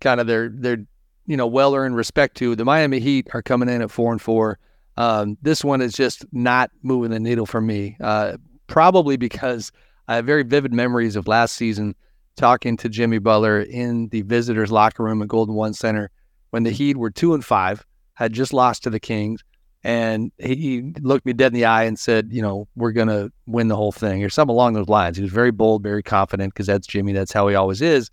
[0.00, 0.78] kind of their their
[1.26, 2.54] you know well earned respect to.
[2.54, 4.58] The Miami Heat are coming in at four and four.
[4.96, 7.96] Um, this one is just not moving the needle for me.
[8.00, 9.72] Uh, probably because
[10.08, 11.94] I have very vivid memories of last season
[12.36, 16.10] talking to Jimmy Butler in the visitors' locker room at Golden One Center
[16.50, 17.84] when the Heat were two and five,
[18.14, 19.42] had just lost to the Kings,
[19.82, 23.68] and he looked me dead in the eye and said, "You know, we're gonna win
[23.68, 25.16] the whole thing," or something along those lines.
[25.16, 27.12] He was very bold, very confident, because that's Jimmy.
[27.12, 28.10] That's how he always is,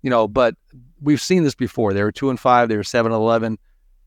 [0.00, 0.26] you know.
[0.26, 0.54] But
[1.02, 1.92] we've seen this before.
[1.92, 2.68] They were two and five.
[2.68, 3.58] They were seven and eleven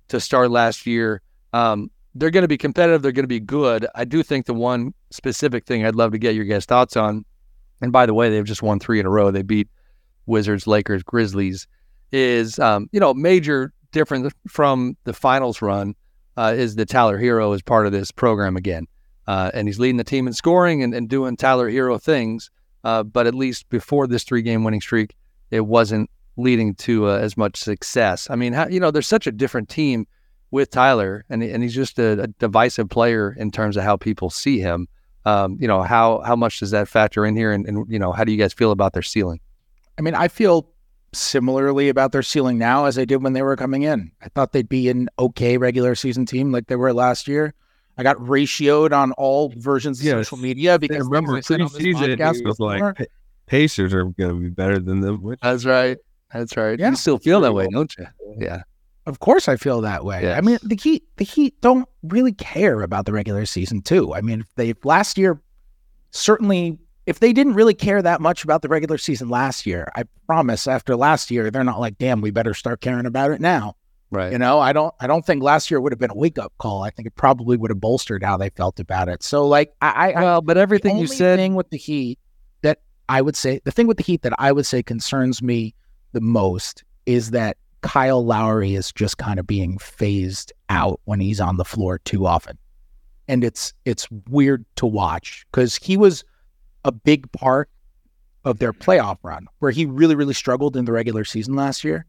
[0.07, 1.21] to start last year.
[1.53, 3.01] Um, they're going to be competitive.
[3.01, 3.85] They're going to be good.
[3.93, 7.25] I do think the one specific thing I'd love to get your guys' thoughts on,
[7.81, 9.31] and by the way, they've just won three in a row.
[9.31, 9.67] They beat
[10.25, 11.67] Wizards, Lakers, Grizzlies.
[12.11, 15.95] Is um, you know major different from the finals run
[16.37, 18.87] uh, is that Tyler Herro is part of this program again,
[19.27, 22.51] uh, and he's leading the team in scoring and, and doing Tyler Herro things.
[22.83, 25.15] Uh, but at least before this three game winning streak,
[25.49, 28.29] it wasn't leading to uh, as much success.
[28.29, 30.07] I mean, how, you know, there's such a different team
[30.51, 34.29] with Tyler, and and he's just a, a divisive player in terms of how people
[34.29, 34.87] see him.
[35.25, 38.11] Um, you know, how how much does that factor in here, and, and you know,
[38.11, 39.39] how do you guys feel about their ceiling?
[39.97, 40.69] I mean, I feel
[41.13, 44.11] similarly about their ceiling now as I did when they were coming in.
[44.21, 47.53] I thought they'd be an okay regular season team like they were last year.
[47.97, 52.59] I got ratioed on all versions of social media because I remember preseason it was
[52.59, 53.09] like
[53.45, 55.21] Pacers are going to be better than them.
[55.21, 55.39] Which...
[55.41, 55.97] That's right.
[56.33, 56.79] That's right.
[56.79, 56.89] Yeah.
[56.89, 58.07] You still feel that way, don't you?
[58.37, 58.63] Yeah.
[59.05, 60.23] Of course I feel that way.
[60.23, 60.37] Yes.
[60.37, 64.13] I mean, the Heat the Heat don't really care about the regular season too.
[64.13, 65.41] I mean, if they last year
[66.11, 70.05] certainly if they didn't really care that much about the regular season last year, I
[70.25, 73.75] promise after last year they're not like, "Damn, we better start caring about it now."
[74.11, 74.31] Right.
[74.31, 76.53] You know, I don't I don't think last year would have been a wake up
[76.57, 76.83] call.
[76.83, 79.21] I think it probably would have bolstered how they felt about it.
[79.23, 82.17] So like I, I well, but everything you said thing with the Heat
[82.61, 85.75] that I would say the thing with the Heat that I would say concerns me
[86.15, 91.39] the most is that Kyle Lowry is just kind of being phased out when he's
[91.39, 92.57] on the floor too often.
[93.27, 96.23] And it's it's weird to watch because he was
[96.83, 97.69] a big part
[98.43, 102.05] of their playoff run where he really, really struggled in the regular season last year.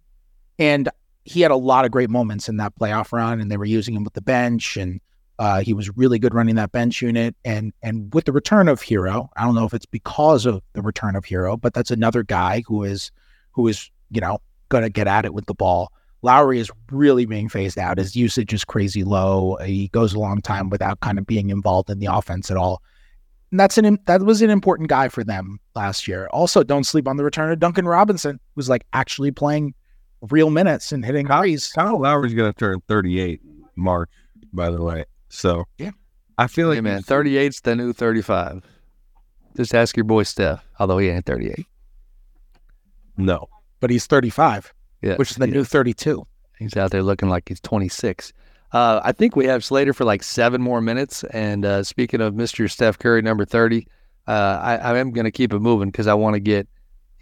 [0.58, 0.88] And
[1.24, 3.94] he had a lot of great moments in that playoff run and they were using
[3.94, 5.00] him with the bench and
[5.38, 7.34] uh, he was really good running that bench unit.
[7.44, 10.82] And and with the return of Herro I don't know if it's because of the
[10.82, 13.10] return of Herro but that's another guy who is
[13.50, 14.38] who is you know,
[14.68, 15.92] going to get at it with the ball.
[16.22, 17.98] Lowry is really being phased out.
[17.98, 19.56] His usage is crazy low.
[19.64, 22.82] He goes a long time without kind of being involved in the offense at all.
[23.50, 26.28] And that's an that was an important guy for them last year.
[26.32, 29.72] Also, don't sleep on the return of Duncan Robinson, who's like actually playing
[30.30, 31.68] real minutes and hitting Kyle, threes.
[31.72, 33.40] Kyle Lowry's going to turn 38
[33.76, 34.10] March,
[34.52, 35.04] by the way.
[35.28, 35.92] So yeah,
[36.38, 38.64] I feel like hey man, 38's the new 35.
[39.56, 41.66] Just ask your boy Steph, although he ain't 38.
[43.16, 43.48] No,
[43.80, 45.54] but he's 35, yeah, which is the yeah.
[45.54, 46.26] new 32.
[46.58, 48.32] He's out there looking like he's 26.
[48.72, 51.24] Uh, I think we have Slater for like seven more minutes.
[51.24, 52.70] And uh, speaking of Mr.
[52.70, 53.86] Steph Curry, number 30,
[54.26, 56.66] uh, I, I, am going to keep it moving because I want to get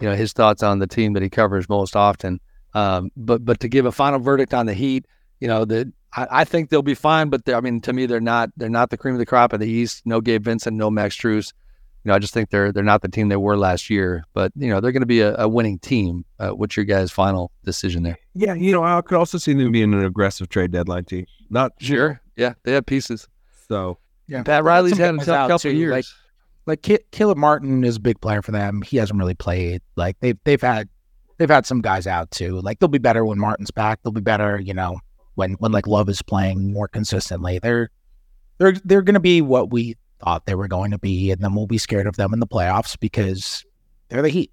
[0.00, 2.40] you know his thoughts on the team that he covers most often.
[2.72, 5.06] Um, but but to give a final verdict on the Heat,
[5.40, 8.20] you know, the I, I think they'll be fine, but I mean, to me, they're
[8.20, 10.02] not they're not the cream of the crop of the East.
[10.04, 11.52] No Gabe Vincent, no Max Strus.
[12.04, 14.24] You know, I just think they're they're not the team they were last year.
[14.34, 16.24] But you know, they're going to be a, a, winning team.
[16.38, 18.18] Uh, what's your guys' final decision there?
[18.34, 21.26] Yeah, you know, I could also see them being an aggressive trade deadline team.
[21.48, 22.20] Not sure.
[22.36, 23.26] Yeah, they have pieces.
[23.68, 26.12] So yeah, Pat Riley's had a tough couple years.
[26.66, 28.82] Like, like Caleb Martin is a big player for them.
[28.82, 29.80] He hasn't really played.
[29.96, 30.88] Like they've they've had
[31.38, 32.60] they've had some guys out too.
[32.60, 34.00] Like they'll be better when Martin's back.
[34.02, 35.00] They'll be better, you know,
[35.36, 37.58] when when like Love is playing more consistently.
[37.58, 37.90] They're
[38.58, 41.54] they're they're going to be what we thought they were going to be, and then
[41.54, 43.64] we'll be scared of them in the playoffs because
[44.08, 44.50] they're the Heat.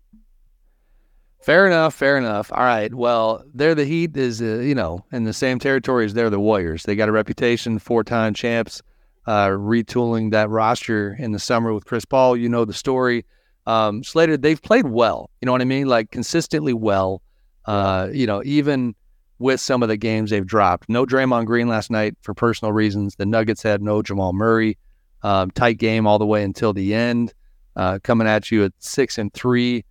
[1.41, 1.95] Fair enough.
[1.95, 2.51] Fair enough.
[2.51, 2.93] All right.
[2.93, 6.39] Well, they're the Heat is uh, you know in the same territory as they're the
[6.39, 6.83] Warriors.
[6.83, 8.81] They got a reputation, four time champs.
[9.27, 12.35] Uh, retooling that roster in the summer with Chris Paul.
[12.35, 13.23] You know the story.
[13.67, 15.29] Um, Slater, they've played well.
[15.39, 15.87] You know what I mean?
[15.87, 17.21] Like consistently well.
[17.65, 18.95] Uh, you know, even
[19.37, 20.89] with some of the games they've dropped.
[20.89, 23.15] No Draymond Green last night for personal reasons.
[23.15, 24.77] The Nuggets had no Jamal Murray.
[25.23, 27.33] Um, tight game all the way until the end.
[27.75, 29.85] Uh, coming at you at six and three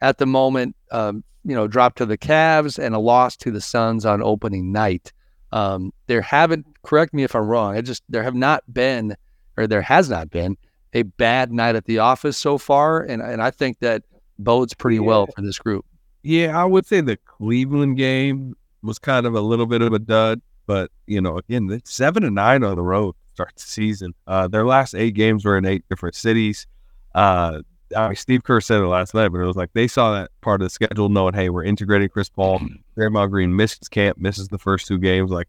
[0.00, 0.76] at the moment.
[0.90, 4.70] Um, you know, drop to the Cavs and a loss to the Suns on opening
[4.70, 5.12] night.
[5.50, 6.66] Um, there haven't.
[6.82, 7.76] Correct me if I'm wrong.
[7.76, 9.16] I just there have not been,
[9.56, 10.56] or there has not been,
[10.94, 14.02] a bad night at the office so far, and and I think that
[14.38, 15.02] bodes pretty yeah.
[15.02, 15.84] well for this group.
[16.22, 19.98] Yeah, I would say the Cleveland game was kind of a little bit of a
[19.98, 24.14] dud, but you know, again, seven and nine on the road start the season.
[24.26, 26.66] Uh, their last eight games were in eight different cities.
[27.14, 27.60] Uh,
[27.96, 30.30] I mean, Steve Kerr said it last night, but it was like they saw that
[30.40, 32.60] part of the schedule, knowing, hey, we're integrating Chris Paul.
[32.96, 35.30] Draymond Green misses camp, misses the first two games.
[35.30, 35.48] Like,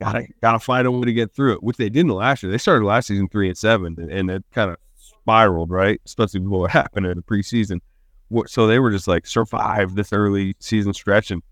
[0.00, 2.50] gotta gotta find a way to get through it, which they didn't last year.
[2.50, 6.00] They started last season three and seven, and, and it kind of spiraled, right?
[6.04, 7.80] Especially before what happened in the preseason.
[8.46, 11.42] So they were just like survive this early season stretch, and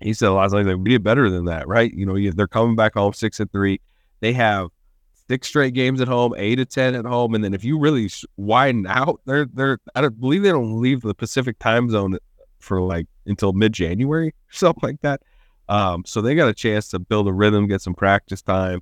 [0.00, 1.92] he said a lot of night like we did better than that, right?
[1.92, 3.80] You know, they're coming back home six and three.
[4.20, 4.68] They have
[5.28, 8.10] six straight games at home, eight to ten at home, and then if you really
[8.36, 12.18] widen out, they're they're I don't believe they don't leave the Pacific time zone
[12.58, 15.22] for like until mid January, or something like that.
[15.68, 18.80] Um, so they got a chance to build a rhythm, get some practice time.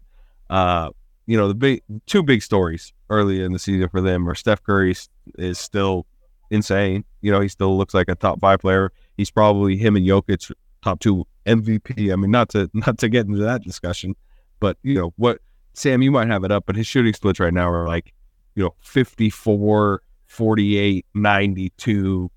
[0.48, 0.90] Uh,
[1.26, 4.62] you know, the big two big stories early in the season for them are Steph
[4.62, 4.94] Curry
[5.38, 6.06] is still
[6.50, 7.04] insane.
[7.20, 8.92] You know, he still looks like a top five player.
[9.16, 12.12] He's probably him and Jokic top two MVP.
[12.12, 14.14] I mean, not to not to get into that discussion,
[14.61, 15.40] but you know what,
[15.77, 18.15] Sam, you might have it up, but his shooting splits right now are like,
[18.55, 22.31] you know, 54, 48, 92,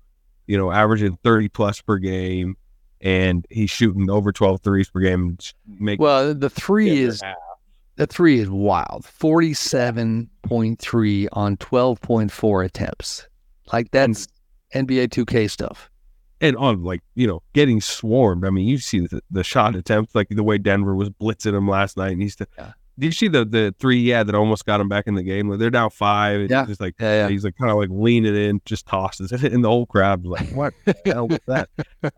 [0.46, 2.58] you know, averaging 30 plus per game.
[3.00, 5.38] And he's shooting over 12 threes per game.
[5.66, 7.36] Make well, the three is half.
[7.96, 9.04] the three is wild.
[9.04, 13.26] 47.3 on 12.4 attempts.
[13.72, 14.28] Like that's
[14.74, 15.88] and, NBA 2K stuff
[16.42, 18.44] and on like you know getting swarmed.
[18.44, 21.68] I mean, you see the, the shot attempts, like the way Denver was blitzing him
[21.68, 22.36] last night, and he's.
[22.58, 22.72] Yeah.
[23.00, 25.48] Did you see the the three yeah that almost got him back in the game?
[25.48, 26.50] Like they're down five.
[26.50, 27.28] Yeah, just like yeah, yeah.
[27.28, 30.50] he's like kind of like leaning in, just tosses it, and the whole crowd like,
[30.50, 31.68] "What the hell was that?"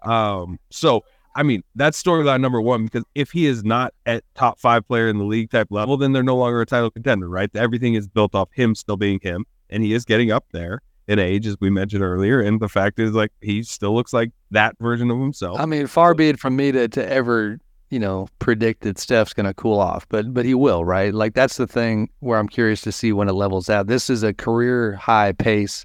[0.03, 4.59] Um, so I mean, that's storyline number one because if he is not at top
[4.59, 7.49] five player in the league type level, then they're no longer a title contender, right?
[7.55, 11.19] Everything is built off him still being him, and he is getting up there in
[11.19, 12.41] age, as we mentioned earlier.
[12.41, 15.59] And the fact is, like, he still looks like that version of himself.
[15.59, 17.59] I mean, far be it from me to, to ever,
[17.93, 21.13] you know, predict that Steph's going to cool off, but but he will, right?
[21.13, 23.87] Like that's the thing where I'm curious to see when it levels out.
[23.87, 25.85] This is a career high pace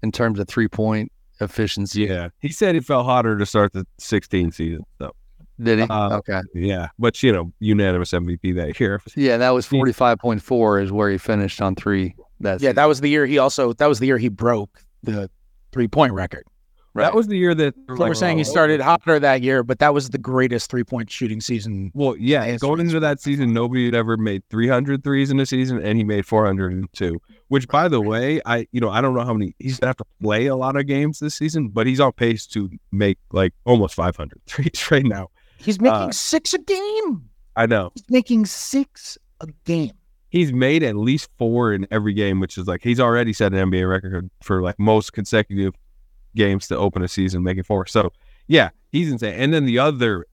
[0.00, 1.10] in terms of three point
[1.40, 2.02] efficiency.
[2.02, 4.86] Yeah, he said he felt hotter to start the 16 season.
[4.98, 5.10] So
[5.60, 5.86] did he?
[5.90, 6.40] Uh, okay.
[6.54, 9.02] Yeah, but you know, unanimous MVP that year.
[9.16, 13.08] Yeah, that was 45.4 is where he finished on three that's yeah, that was the
[13.08, 15.28] year he also that was the year he broke the
[15.72, 16.44] three point record.
[16.92, 17.04] Right.
[17.04, 19.78] That was the year that so like, we're saying he started hotter that year, but
[19.78, 21.92] that was the greatest three point shooting season.
[21.94, 25.80] Well, yeah, going into that season, nobody had ever made 300 threes in a season,
[25.80, 27.20] and he made 402.
[27.46, 29.96] Which, by the way, I you know I don't know how many he's gonna have
[29.98, 33.54] to play a lot of games this season, but he's on pace to make like
[33.64, 35.28] almost 500 threes right now.
[35.58, 37.28] He's making uh, six a game.
[37.54, 37.92] I know.
[37.94, 39.92] He's making six a game
[40.30, 43.70] he's made at least four in every game, which is like he's already set an
[43.70, 45.74] NBA record for like most consecutive
[46.36, 47.86] games to open a season, making four.
[47.86, 48.12] So
[48.46, 49.34] yeah, he's insane.
[49.34, 50.26] And then the other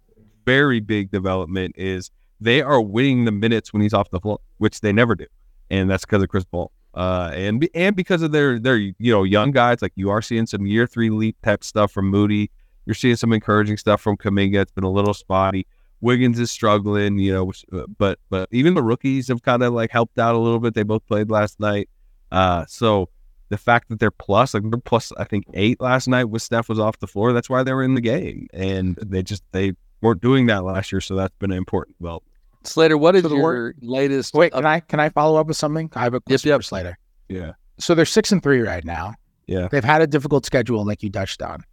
[0.45, 4.81] very big development is they are winning the minutes when he's off the floor, which
[4.81, 5.25] they never do,
[5.69, 6.71] and that's because of Chris Paul.
[6.93, 10.47] Uh, and and because of their their you know young guys, like you are seeing
[10.47, 12.49] some year three leap type stuff from Moody.
[12.85, 14.61] You're seeing some encouraging stuff from Kuminga.
[14.61, 15.67] It's been a little spotty.
[15.99, 19.91] Wiggins is struggling, you know, uh, but but even the rookies have kind of like
[19.91, 20.73] helped out a little bit.
[20.73, 21.89] They both played last night,
[22.31, 23.09] uh, so
[23.49, 26.69] the fact that they're plus, like they're plus, I think eight last night with Steph
[26.69, 27.33] was off the floor.
[27.33, 30.91] That's why they were in the game, and they just they weren't doing that last
[30.91, 32.23] year, so that's been an important Well,
[32.63, 34.33] Slater, what is So the your wor- latest?
[34.33, 35.89] Wait, up- can I can I follow up with something?
[35.95, 36.59] I have a question yep.
[36.59, 36.97] for Slater.
[37.29, 37.53] Yeah.
[37.79, 39.13] So they're six and three right now.
[39.47, 39.67] Yeah.
[39.71, 41.63] They've had a difficult schedule, like you touched on.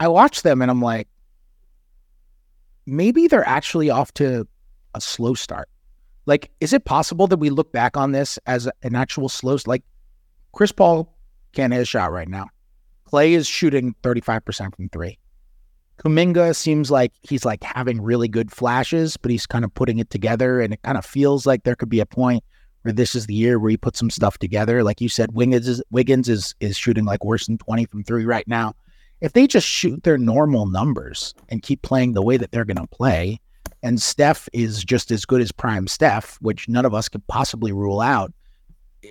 [0.00, 1.08] I watch them and I'm like,
[2.86, 4.46] maybe they're actually off to
[4.94, 5.68] a slow start.
[6.26, 9.56] Like, is it possible that we look back on this as an actual slow?
[9.66, 9.82] Like,
[10.52, 11.14] Chris Paul
[11.52, 12.48] can't hit a shot right now.
[13.04, 15.18] Clay is shooting 35% from three.
[15.98, 20.10] Kuminga seems like he's like having really good flashes, but he's kind of putting it
[20.10, 22.44] together, and it kind of feels like there could be a point
[22.82, 24.84] where this is the year where he puts some stuff together.
[24.84, 28.24] Like you said, Wiggins is Wiggins is is shooting like worse than 20 from three
[28.24, 28.74] right now.
[29.20, 32.86] If they just shoot their normal numbers and keep playing the way that they're gonna
[32.86, 33.40] play,
[33.82, 37.72] and Steph is just as good as prime Steph, which none of us could possibly
[37.72, 38.32] rule out,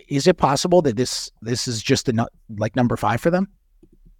[0.07, 2.27] is it possible that this this is just a
[2.57, 3.47] like number five for them?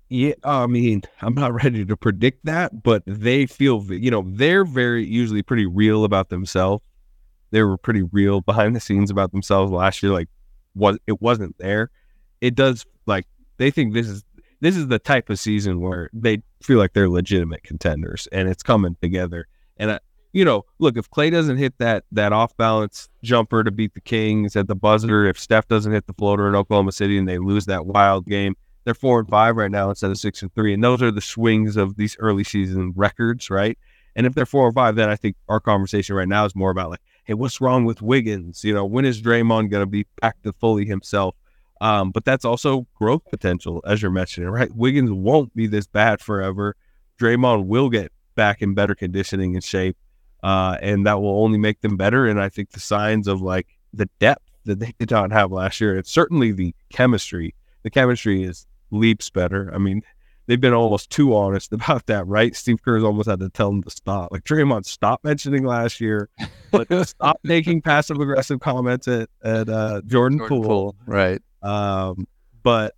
[0.09, 4.63] Yeah, I mean, I'm not ready to predict that, but they feel, you know, they're
[4.63, 6.83] very usually pretty real about themselves.
[7.51, 10.11] They were pretty real behind the scenes about themselves last year.
[10.11, 10.29] Like,
[10.75, 11.89] was it wasn't there?
[12.41, 13.25] It does like
[13.57, 14.23] they think this is
[14.59, 18.63] this is the type of season where they feel like they're legitimate contenders, and it's
[18.63, 19.47] coming together.
[19.77, 19.99] And I,
[20.37, 24.01] you know, look, if Clay doesn't hit that that off balance jumper to beat the
[24.01, 27.39] Kings at the buzzer, if Steph doesn't hit the floater in Oklahoma City and they
[27.39, 30.75] lose that wild game, they're four and five right now instead of six and three.
[30.75, 33.79] And those are the swings of these early season records, right?
[34.15, 36.69] And if they're four and five, then I think our conversation right now is more
[36.69, 38.63] about like, hey, what's wrong with Wiggins?
[38.63, 41.35] You know, when is Draymond to be back to fully himself?
[41.81, 44.71] Um, but that's also growth potential, as you're mentioning, right?
[44.75, 46.75] Wiggins won't be this bad forever.
[47.19, 49.97] Draymond will get back in better conditioning and shape,
[50.43, 52.27] uh, and that will only make them better.
[52.27, 55.81] And I think the signs of like the depth that they did not have last
[55.81, 57.55] year, it's certainly the chemistry.
[57.83, 59.71] The chemistry is leaps better.
[59.73, 60.03] I mean,
[60.47, 62.55] they've been almost too honest about that, right?
[62.55, 64.31] Steve Kerr's almost had to tell them to stop.
[64.31, 66.29] Like Draymond, stop mentioning last year,
[66.71, 70.63] but stop making passive aggressive comments at at uh, Jordan, Jordan Poole.
[70.63, 71.41] Poole, right?
[71.61, 72.27] Um,
[72.63, 72.95] but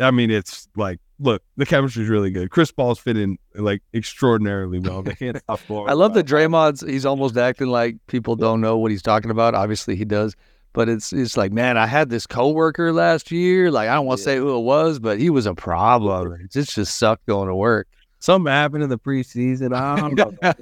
[0.00, 2.50] I mean, it's like, look, the chemistry is really good.
[2.50, 5.02] Chris Paul's fit in like extraordinarily well.
[5.02, 5.60] They can't stop.
[5.70, 6.82] I love that Draymond's.
[6.82, 9.54] He's almost acting like people don't know what he's talking about.
[9.54, 10.34] Obviously, he does.
[10.74, 13.70] But it's it's like, man, I had this coworker last year.
[13.70, 16.32] Like, I don't want to say who it was, but he was a problem.
[16.44, 17.88] It just just sucked going to work.
[18.20, 19.74] Something happened in the preseason.
[19.74, 20.14] I don't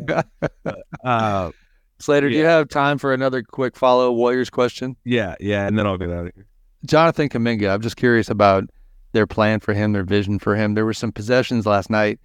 [0.05, 0.73] know.
[1.05, 1.51] uh,
[1.99, 4.97] Slater, do you have time for another quick follow Warriors question?
[5.05, 6.47] yeah, yeah, and then I'll get out of here.
[6.85, 8.65] Jonathan Kuminga, I'm just curious about
[9.17, 10.75] their plan for him, their vision for him.
[10.75, 12.21] There were some possessions last night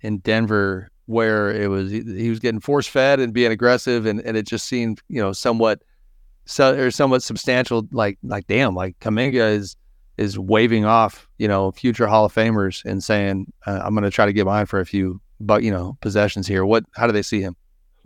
[0.00, 4.36] in Denver where it was he was getting force fed and being aggressive, and, and
[4.36, 5.82] it just seemed you know somewhat
[6.44, 7.86] so or somewhat substantial.
[7.90, 9.76] Like like damn, like Kuminga is
[10.16, 14.10] is waving off you know future Hall of Famers and saying uh, I'm going to
[14.10, 16.64] try to get mine for a few but you know possessions here.
[16.64, 17.56] What how do they see him?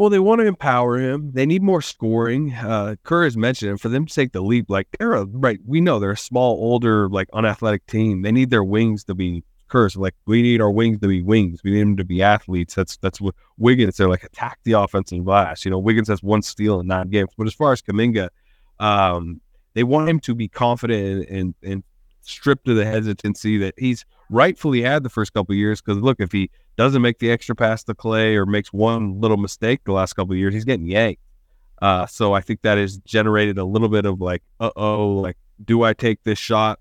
[0.01, 1.33] Well, they want to empower him.
[1.35, 2.55] They need more scoring.
[2.55, 4.71] Uh, Kerr has mentioned it for them to take the leap.
[4.71, 8.23] Like they're a, right, we know they're a small, older, like unathletic team.
[8.23, 9.97] They need their wings to be Kerr's.
[9.97, 11.61] Like we need our wings to be wings.
[11.63, 12.75] We need them to be athletes.
[12.75, 13.99] That's that's what Wiggins.
[13.99, 15.67] They're like attack the offensive glass.
[15.67, 17.29] You know, Wiggins has one steal in nine games.
[17.37, 18.31] But as far as Kuminga,
[18.79, 19.43] um,
[19.75, 21.83] they want him to be confident and and, and
[22.23, 25.83] stripped of the hesitancy that he's rightfully had the first couple years.
[25.83, 29.37] Because look, if he doesn't make the extra pass to Clay or makes one little
[29.37, 31.23] mistake the last couple years, he's getting yanked.
[31.83, 35.37] Uh, so I think that has generated a little bit of like, uh oh, like,
[35.65, 36.79] do I take this shot?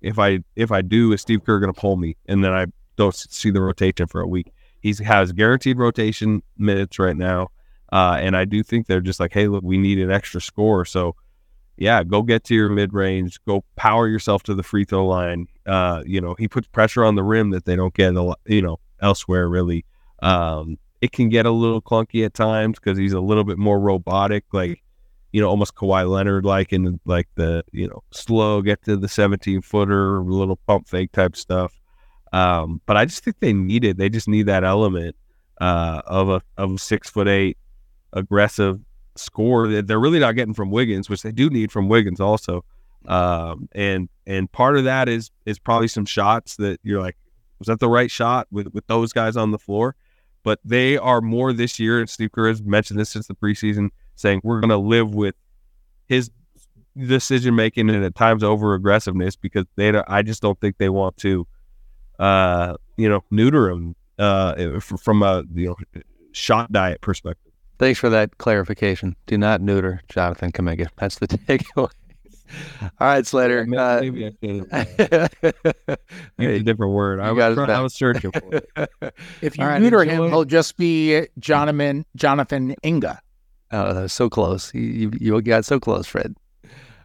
[0.00, 2.16] If I if I do, is Steve Kerr going to pull me?
[2.26, 4.52] And then I don't see the rotation for a week.
[4.80, 7.48] He has guaranteed rotation minutes right now,
[7.92, 10.84] uh, and I do think they're just like, hey, look, we need an extra score.
[10.84, 11.14] So
[11.82, 15.48] yeah, go get to your mid range, go power yourself to the free throw line.
[15.66, 18.62] Uh, you know, he puts pressure on the rim that they don't get, a you
[18.62, 19.84] know, elsewhere really.
[20.22, 23.80] Um, it can get a little clunky at times because he's a little bit more
[23.80, 24.80] robotic, like
[25.32, 29.08] you know, almost Kawhi Leonard like in like the you know slow get to the
[29.08, 31.80] 17 footer, little pump fake type stuff.
[32.32, 33.96] Um, but I just think they need it.
[33.96, 35.16] They just need that element
[35.60, 37.58] uh, of a of a six foot eight
[38.12, 38.78] aggressive
[39.16, 42.64] score that they're really not getting from Wiggins, which they do need from Wiggins also.
[43.06, 47.16] Um, and and part of that is is probably some shots that you're like,
[47.58, 49.96] was that the right shot with with those guys on the floor?
[50.44, 53.90] But they are more this year, and Steve Kerr has mentioned this since the preseason,
[54.16, 55.36] saying we're going to live with
[56.06, 56.30] his
[56.96, 60.88] decision making and at times over aggressiveness because they don't, I just don't think they
[60.88, 61.46] want to,
[62.18, 65.76] uh, you know, neuter him uh, from a you know
[66.32, 67.51] shot diet perspective.
[67.82, 69.16] Thanks for that clarification.
[69.26, 70.86] Do not neuter Jonathan Kuminga.
[70.98, 71.90] That's the takeaway.
[72.80, 73.62] All right, Slater.
[73.76, 74.66] Uh, Maybe I should use
[76.38, 77.18] a different word.
[77.18, 79.14] I was, trying- I was searching for it.
[79.42, 80.28] If you All right, neuter him, enjoy.
[80.28, 83.20] he'll just be Jonathan Jonathan Inga.
[83.72, 84.72] Oh, so close.
[84.72, 86.36] You, you got so close, Fred.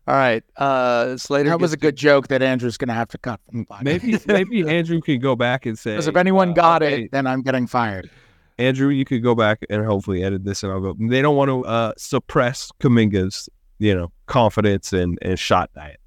[0.07, 0.43] All right.
[0.57, 1.49] Uh, Slater.
[1.49, 3.83] That was a good joke that Andrew's going to have to cut from the podcast.
[3.83, 5.93] Maybe maybe Andrew can go back and say.
[5.93, 8.11] Because if anyone uh, got okay, it, then I'm getting fired.
[8.57, 10.95] Andrew, you could go back and hopefully edit this, and I'll go.
[10.99, 13.49] They don't want to uh, suppress Kuminga's,
[13.79, 15.99] you know, confidence and, and shot diet.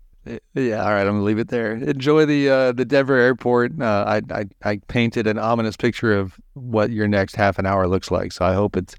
[0.54, 1.00] Yeah, all right.
[1.00, 1.72] I'm gonna leave it there.
[1.72, 3.80] Enjoy the uh, the Denver airport.
[3.80, 7.88] Uh, I, I I painted an ominous picture of what your next half an hour
[7.88, 8.32] looks like.
[8.32, 8.96] So I hope it's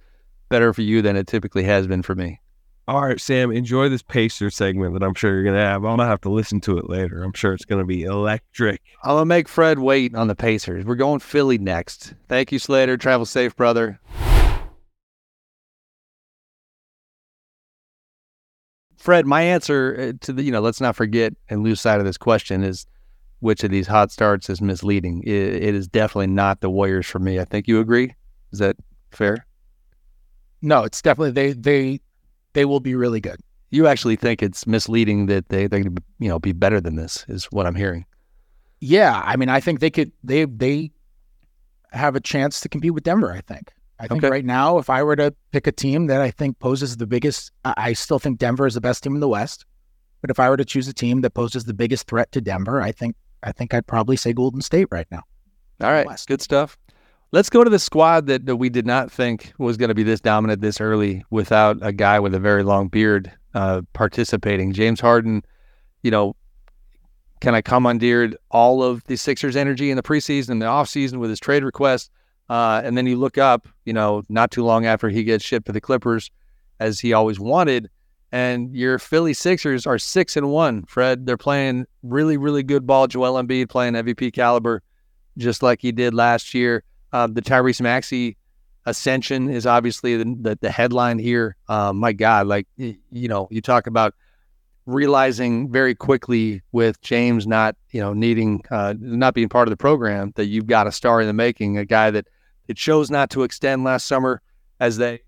[0.50, 2.40] better for you than it typically has been for me.
[2.92, 5.86] All right, Sam, enjoy this Pacer segment that I'm sure you're gonna have.
[5.86, 7.24] I'm gonna have to listen to it later.
[7.24, 8.82] I'm sure it's gonna be electric.
[9.02, 10.84] I'm gonna make Fred wait on the Pacers.
[10.84, 12.16] We're going Philly next.
[12.28, 12.98] Thank you, Slater.
[12.98, 13.98] Travel safe, brother.
[18.98, 22.06] Fred, my answer uh, to the you know, let's not forget and lose sight of
[22.06, 22.86] this question is
[23.40, 25.24] which of these hot starts is misleading.
[25.24, 27.40] It, it is definitely not the Warriors for me.
[27.40, 28.16] I think you agree.
[28.52, 28.76] Is that
[29.12, 29.46] fair?
[30.62, 32.02] No, it's definitely they they
[32.54, 33.40] they will be really good.
[33.70, 35.80] You actually think it's misleading that they they
[36.20, 38.06] you know be better than this is what I'm hearing.
[38.80, 40.92] Yeah, I mean, I think they could they they
[41.92, 43.32] have a chance to compete with Denver.
[43.32, 43.72] I think.
[44.00, 44.32] I think Okay.
[44.32, 47.52] right now, if I were to pick a team that I think poses the biggest,
[47.64, 49.64] I, still think Denver is the best team in the West.
[50.22, 52.82] But if I were to choose a team that poses the biggest threat to Denver,
[52.82, 55.22] I think I think I'd probably say Golden State right now.
[55.82, 56.28] All right, West.
[56.28, 56.78] good stuff.
[57.34, 60.04] Let's go to the squad that, that we did not think was going to be
[60.04, 64.74] this dominant this early without a guy with a very long beard uh, participating.
[64.74, 65.42] James Harden,
[66.04, 66.36] you know,
[67.40, 71.30] kind of commandeered all of the Sixers' energy in the preseason and the offseason with
[71.30, 72.12] his trade request.
[72.50, 75.68] Uh, and then you look up, you know, not too long after he gets shipped
[75.68, 76.30] to the Clippers,
[76.82, 77.90] as he always wanted.
[78.34, 81.26] And your Philly Sixers are six and one, Fred.
[81.26, 83.08] They're playing really, really good ball.
[83.08, 84.84] Joel Embiid playing MVP caliber,
[85.38, 86.84] just like he did last year.
[87.14, 88.38] Uh, the Tyrese Maxey
[88.86, 91.56] ascension is obviously the, the, the headline here.
[91.68, 94.16] Uh, my God, like, you know, you talk about
[94.88, 99.78] realizing very quickly with James not, you know, needing, uh, not being part of the
[99.78, 102.28] program that you've got a star in the making, a guy that
[102.68, 104.42] it chose not to extend last summer
[104.80, 105.22] as they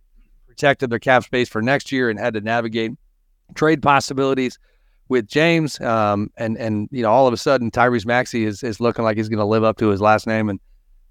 [0.47, 2.91] protected their cap space for next year and had to navigate
[3.53, 4.57] trade possibilities
[5.09, 5.79] with James.
[5.79, 9.17] Um, and, and, you know, all of a sudden Tyrese Maxey is, is looking like
[9.17, 10.59] he's going to live up to his last name and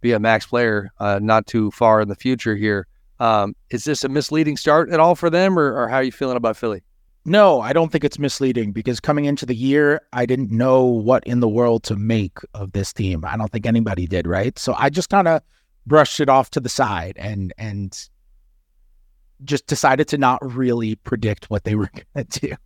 [0.02, 2.86] be a max player uh, not too far in the future here.
[3.20, 6.12] Um, is this a misleading start at all for them, or, or how are you
[6.12, 6.82] feeling about Philly?
[7.24, 11.24] No, I don't think it's misleading because coming into the year, I didn't know what
[11.24, 13.24] in the world to make of this team.
[13.24, 14.58] I don't think anybody did, right?
[14.58, 15.40] So I just kind of
[15.86, 18.08] brushed it off to the side and and
[19.44, 22.56] just decided to not really predict what they were going to do.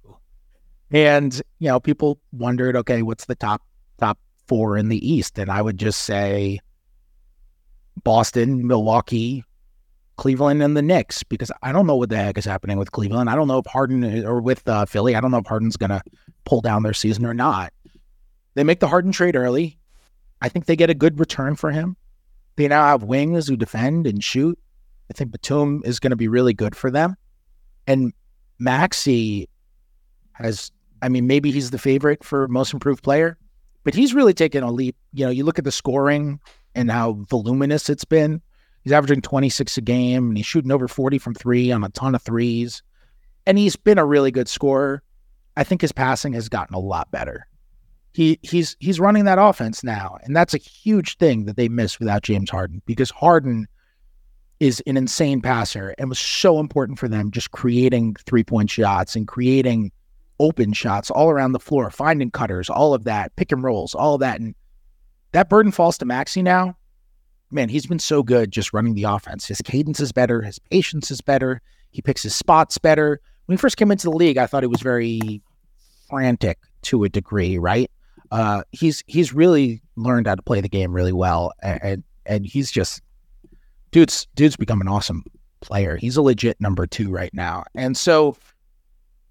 [0.91, 3.61] And you know, people wondered, okay, what's the top
[3.99, 5.39] top four in the East?
[5.39, 6.61] And I would just say
[8.03, 9.45] Boston, Milwaukee,
[10.17, 13.29] Cleveland and the Knicks because I don't know what the heck is happening with Cleveland.
[13.29, 15.15] I don't know if Harden or with uh, Philly.
[15.15, 16.03] I don't know if Harden's going to
[16.45, 17.73] pull down their season or not.
[18.55, 19.79] They make the Harden trade early.
[20.41, 21.97] I think they get a good return for him.
[22.57, 24.59] They now have wings who defend and shoot.
[25.11, 27.17] I think Batum is going to be really good for them.
[27.87, 28.13] And
[28.59, 29.49] Maxey
[30.33, 30.71] has,
[31.03, 33.37] I mean, maybe he's the favorite for most improved player,
[33.85, 34.97] but he's really taken a leap.
[35.13, 36.41] You know, you look at the scoring
[36.77, 38.41] and how voluminous it's been.
[38.83, 42.15] He's averaging 26 a game and he's shooting over 40 from three on a ton
[42.15, 42.83] of threes.
[43.47, 45.03] And he's been a really good scorer.
[45.57, 47.49] I think his passing has gotten a lot better.
[48.13, 50.19] He he's he's running that offense now.
[50.23, 53.67] And that's a huge thing that they miss without James Harden because Harden
[54.61, 59.29] is an insane passer and was so important for them just creating three-point shots and
[59.29, 59.91] creating
[60.39, 64.15] open shots all around the floor, finding cutters, all of that, pick and rolls, all
[64.15, 64.41] of that.
[64.41, 64.55] And
[65.37, 66.77] that burden falls to Maxey now
[67.51, 69.47] man, he's been so good just running the offense.
[69.47, 71.61] His cadence is better, his patience is better,
[71.91, 73.21] he picks his spots better.
[73.47, 75.41] When he first came into the league, I thought he was very
[76.09, 77.91] frantic to a degree, right?
[78.33, 82.73] Uh, he's he's really learned how to play the game really well, and and, he's
[82.73, 83.01] just
[83.93, 85.25] dude's dude's become an awesome
[85.61, 85.97] player.
[85.97, 88.37] He's a legit number two right now, and so.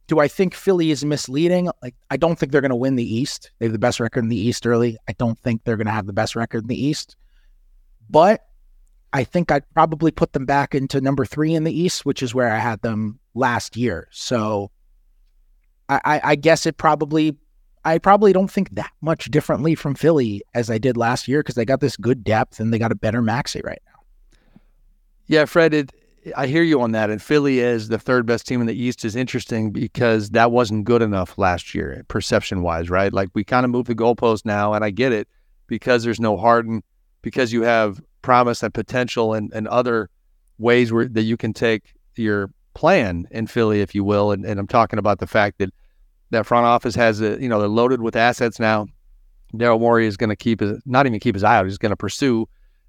[0.08, 1.70] Do I think Philly is misleading?
[1.82, 3.52] Like, I don't think they're going to win the East.
[3.60, 4.98] They have the best record in the East early.
[5.08, 7.16] I don't think they're going to have the best record in the East
[8.10, 8.48] but
[9.14, 12.36] I think I'd probably put them back into number three in the East, which is
[12.36, 14.08] where I had them last year.
[14.12, 14.72] So
[15.90, 17.38] I, I, I guess it probably,
[17.86, 21.56] I probably don't think that much differently from Philly as I did last year because
[21.56, 24.60] they got this good depth and they got a better Maxey right now.
[25.28, 25.92] Yeah, Fred, it,
[26.36, 27.10] I hear you on that.
[27.10, 30.86] And Philly is the third best team in the East is interesting because that wasn't
[30.86, 33.14] good enough last year, perception wise, right?
[33.14, 35.28] Like we kind of moved the goalpost now, and I get it
[35.68, 36.84] because there's no Harden,
[37.22, 40.10] because you have promise and potential and, and other
[40.58, 44.32] ways where that you can take your plan in Philly, if you will.
[44.32, 45.70] And, and I'm talking about the fact that
[46.32, 48.88] that front office has a, you know, they're loaded with assets now.
[49.54, 51.66] Daryl Morey is going to keep his, not even keep his eye out.
[51.66, 52.48] He's going to pursue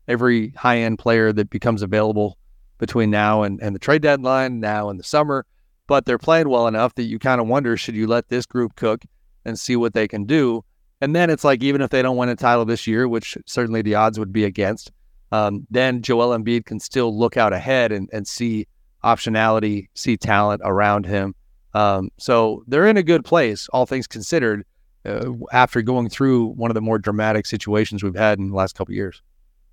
[0.08, 2.38] every high end player that becomes available
[2.78, 5.46] between now and, and the trade deadline, now in the summer.
[5.86, 8.74] But they're playing well enough that you kind of wonder should you let this group
[8.76, 9.04] cook
[9.44, 10.64] and see what they can do?
[11.00, 13.82] And then it's like, even if they don't win a title this year, which certainly
[13.82, 14.90] the odds would be against,
[15.30, 18.66] um, then Joel Embiid can still look out ahead and, and see
[19.04, 21.34] optionality, see talent around him.
[21.74, 24.64] Um, so they're in a good place, all things considered,
[25.04, 28.74] uh, after going through one of the more dramatic situations we've had in the last
[28.74, 29.22] couple years.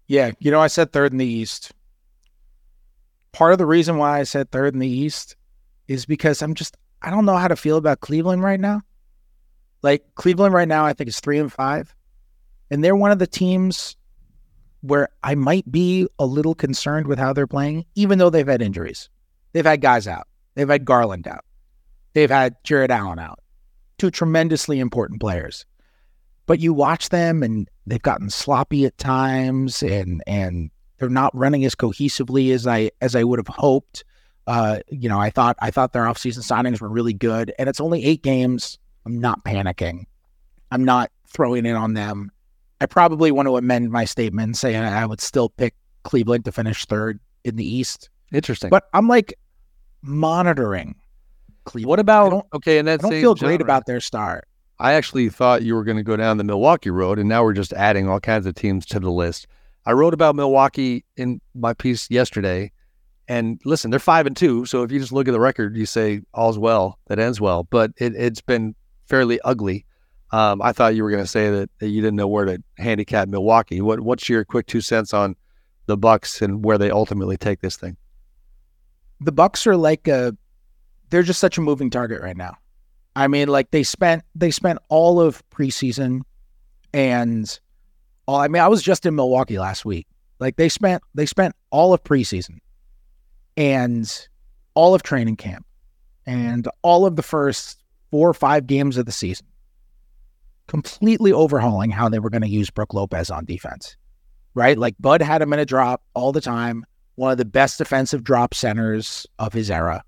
[0.07, 1.71] Yeah, you know, I said third in the East.
[3.33, 5.35] Part of the reason why I said third in the East
[5.87, 8.81] is because I'm just I don't know how to feel about Cleveland right now.
[9.81, 11.93] Like Cleveland right now, I think is three and five,
[12.71, 13.97] and they're one of the teams
[14.81, 18.61] where I might be a little concerned with how they're playing, even though they've had
[18.61, 19.09] injuries.
[19.53, 20.27] They've had guys out.
[20.55, 21.45] They've had Garland out.
[22.13, 23.39] They've had Jarrett Allen out.
[23.97, 25.65] Two tremendously important players.
[26.45, 30.69] But you watch them and they've gotten sloppy at times and and
[31.03, 34.05] they're not running as cohesively as I as I would have hoped.
[34.47, 37.81] Uh, you know, I thought I thought their offseason signings were really good, and it's
[37.81, 38.79] only eight games.
[39.05, 40.05] I'm not panicking.
[40.71, 42.31] I'm not throwing in on them.
[42.79, 46.85] I probably want to amend my statement saying I would still pick Cleveland to finish
[46.85, 48.09] third in the East.
[48.31, 48.69] Interesting.
[48.69, 49.33] But I'm like
[50.03, 50.95] monitoring
[51.65, 51.89] Cleveland.
[51.89, 52.77] What about okay?
[52.77, 54.47] And that's I don't feel great about their start.
[54.79, 57.51] I actually thought you were going to go down the Milwaukee road, and now we're
[57.51, 59.47] just adding all kinds of teams to the list.
[59.85, 62.71] I wrote about Milwaukee in my piece yesterday,
[63.27, 64.65] and listen, they're five and two.
[64.65, 67.65] So if you just look at the record, you say all's well that ends well.
[67.65, 68.75] But it, has been
[69.07, 69.85] fairly ugly.
[70.31, 72.63] Um, I thought you were going to say that, that, you didn't know where to
[72.77, 73.81] handicap Milwaukee.
[73.81, 75.35] What What's your quick two cents on
[75.85, 77.97] the Bucks and where they ultimately take this thing?
[79.21, 80.35] The Bucks are like a,
[81.09, 82.57] they're just such a moving target right now.
[83.15, 86.21] I mean, like they spent they spent all of preseason
[86.93, 87.59] and
[88.25, 88.37] all.
[88.37, 90.07] I mean, I was just in Milwaukee last week.
[90.39, 92.57] Like they spent they spent all of preseason
[93.55, 94.27] and
[94.73, 95.65] all of training camp
[96.25, 99.47] and all of the first four or five games of the season,
[100.67, 103.95] completely overhauling how they were going to use Brook Lopez on defense.
[104.53, 104.77] Right?
[104.77, 108.23] Like Bud had him in a drop all the time, one of the best defensive
[108.23, 110.03] drop centers of his era.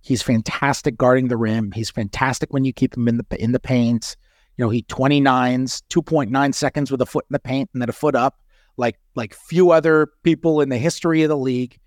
[0.00, 1.72] He's fantastic guarding the rim.
[1.72, 4.16] He's fantastic when you keep him in the in the paint.
[4.58, 7.92] You know, he 29s, 2.9 seconds with a foot in the paint and then a
[7.92, 8.40] foot up,
[8.76, 11.78] like like few other people in the history of the league.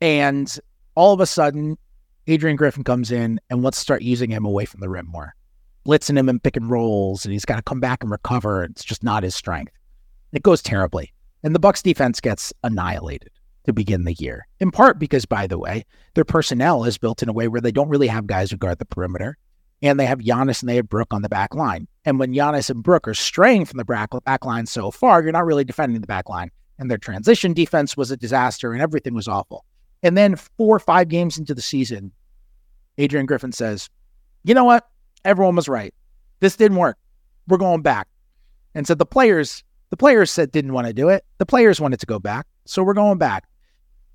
[0.00, 0.58] And
[0.94, 1.76] all of a sudden,
[2.26, 5.34] Adrian Griffin comes in and to start using him away from the rim more,
[5.86, 8.64] blitzing him and pick and rolls, and he's got to come back and recover.
[8.64, 9.72] It's just not his strength.
[10.32, 13.30] It goes terribly, and the Bucks defense gets annihilated
[13.64, 14.46] to begin the year.
[14.60, 15.84] In part because, by the way,
[16.14, 18.78] their personnel is built in a way where they don't really have guys who guard
[18.78, 19.36] the perimeter,
[19.82, 21.86] and they have Giannis and they have Brook on the back line.
[22.04, 25.46] And when Giannis and Brook are straying from the back, line so far, you're not
[25.46, 26.50] really defending the back line.
[26.78, 29.64] And their transition defense was a disaster, and everything was awful.
[30.02, 32.12] And then four or five games into the season,
[32.98, 33.90] Adrian Griffin says,
[34.44, 34.88] "You know what?
[35.24, 35.92] Everyone was right.
[36.40, 36.96] This didn't work.
[37.48, 38.06] We're going back."
[38.74, 41.24] And so the players, the players said didn't want to do it.
[41.38, 43.48] The players wanted to go back, so we're going back.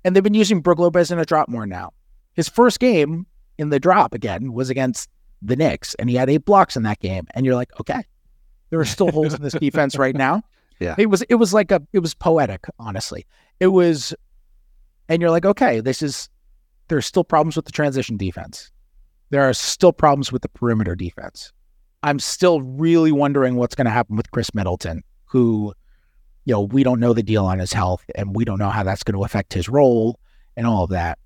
[0.04, 1.92] And they've been using Brook Lopez in a drop more now.
[2.32, 3.26] His first game
[3.58, 5.10] in the drop again was against
[5.44, 7.26] the Knicks, and he had eight blocks in that game.
[7.34, 8.02] And you're like, okay,
[8.70, 10.42] there are still holes in this defense right now.
[10.80, 13.24] Yeah, it was it was like a it was poetic, honestly.
[13.60, 14.12] It was,
[15.08, 16.28] and you're like, okay, this is.
[16.88, 18.72] There's still problems with the transition defense.
[19.30, 21.52] There are still problems with the perimeter defense.
[22.02, 25.74] I'm still really wondering what's going to happen with Khris Middleton, who
[26.44, 28.82] you know, we don't know the deal on his health and we don't know how
[28.82, 30.18] that's going to affect his role
[30.56, 31.18] and all of that.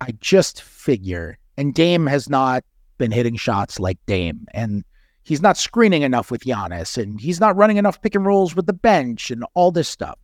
[0.00, 2.64] I just figure, and Dame has not
[2.98, 4.84] been hitting shots like Dame, and
[5.22, 8.66] he's not screening enough with Giannis, and he's not running enough pick and rolls with
[8.66, 10.18] the bench and all this stuff.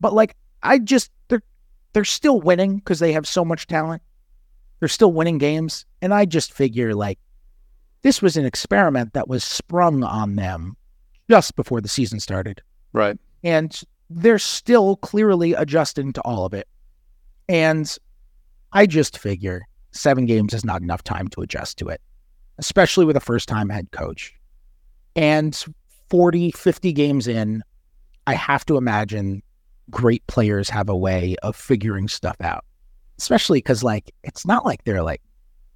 [0.00, 1.42] But like, I just they're
[1.92, 4.02] they're still winning because they have so much talent.
[4.80, 7.18] They're still winning games, and I just figure like
[8.02, 10.76] this was an experiment that was sprung on them
[11.28, 12.62] just before the season started.
[12.92, 13.18] Right.
[13.42, 13.78] And
[14.10, 16.66] they're still clearly adjusting to all of it.
[17.48, 17.94] And
[18.72, 19.62] I just figure
[19.92, 22.00] seven games is not enough time to adjust to it,
[22.58, 24.34] especially with a first time head coach.
[25.16, 25.56] And
[26.10, 27.62] 40, 50 games in,
[28.26, 29.42] I have to imagine
[29.90, 32.64] great players have a way of figuring stuff out,
[33.18, 35.22] especially because, like, it's not like they're like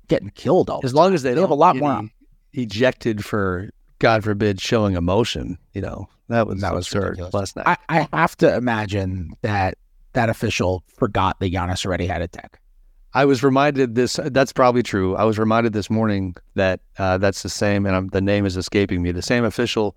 [0.08, 2.02] getting killed all As long as they, they have a lot more.
[2.52, 5.56] Ejected for God forbid, showing emotion.
[5.72, 7.34] You know, that was that was absurd ridiculous.
[7.34, 7.78] last night.
[7.88, 9.78] I, I have to imagine that
[10.12, 12.60] that official forgot that Giannis already had a tech.
[13.14, 14.18] I was reminded this.
[14.24, 15.16] That's probably true.
[15.16, 18.56] I was reminded this morning that uh, that's the same, and I'm, the name is
[18.56, 19.12] escaping me.
[19.12, 19.96] The same official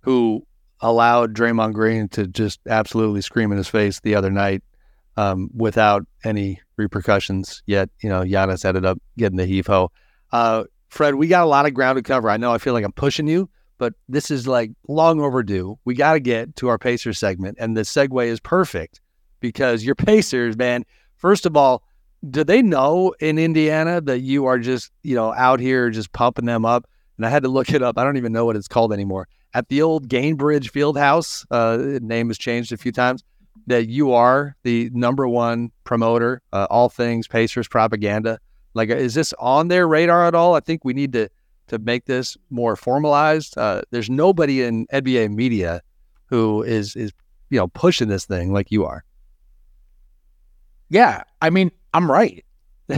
[0.00, 0.44] who
[0.80, 4.62] allowed Draymond Green to just absolutely scream in his face the other night
[5.16, 7.62] um, without any repercussions.
[7.66, 9.92] Yet, you know, Giannis ended up getting the heave ho.
[10.32, 12.28] Uh, Fred, we got a lot of ground to cover.
[12.28, 13.48] I know I feel like I'm pushing you,
[13.78, 15.78] but this is like long overdue.
[15.84, 19.00] We got to get to our Pacers segment, and the segue is perfect
[19.38, 20.84] because your Pacers, man.
[21.16, 21.84] First of all,
[22.28, 26.44] do they know in Indiana that you are just, you know, out here just pumping
[26.44, 26.86] them up?
[27.16, 27.98] And I had to look it up.
[27.98, 29.28] I don't even know what it's called anymore.
[29.54, 33.24] At the old Gainbridge Fieldhouse, uh, name has changed a few times.
[33.66, 38.38] That you are the number one promoter, uh, all things Pacers propaganda.
[38.74, 40.54] Like, is this on their radar at all?
[40.54, 41.28] I think we need to
[41.68, 43.56] to make this more formalized.
[43.56, 45.82] Uh, there's nobody in NBA media
[46.26, 47.12] who is is
[47.50, 49.04] you know pushing this thing like you are.
[50.88, 52.44] Yeah, I mean, I'm right.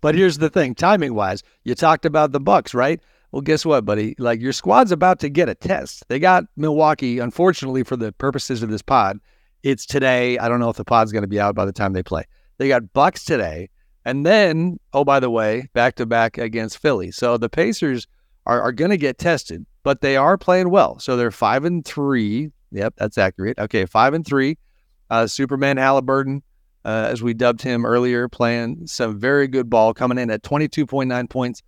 [0.00, 3.00] but here's the thing, timing wise, you talked about the Bucks, right?
[3.32, 4.14] Well, guess what, buddy?
[4.18, 6.04] Like your squad's about to get a test.
[6.08, 9.18] They got Milwaukee, unfortunately, for the purposes of this pod.
[9.62, 10.38] It's today.
[10.38, 12.24] I don't know if the pod's going to be out by the time they play.
[12.58, 13.68] They got Bucks today,
[14.04, 17.10] and then, oh by the way, back to back against Philly.
[17.10, 18.06] So the Pacers
[18.46, 20.98] are, are going to get tested, but they are playing well.
[20.98, 22.50] So they're five and three.
[22.72, 23.58] Yep, that's accurate.
[23.58, 24.56] Okay, five and three.
[25.10, 26.42] Uh, Superman Halliburton
[26.86, 31.28] uh, as we dubbed him earlier, playing some very good ball, coming in at 22.9
[31.28, 31.60] points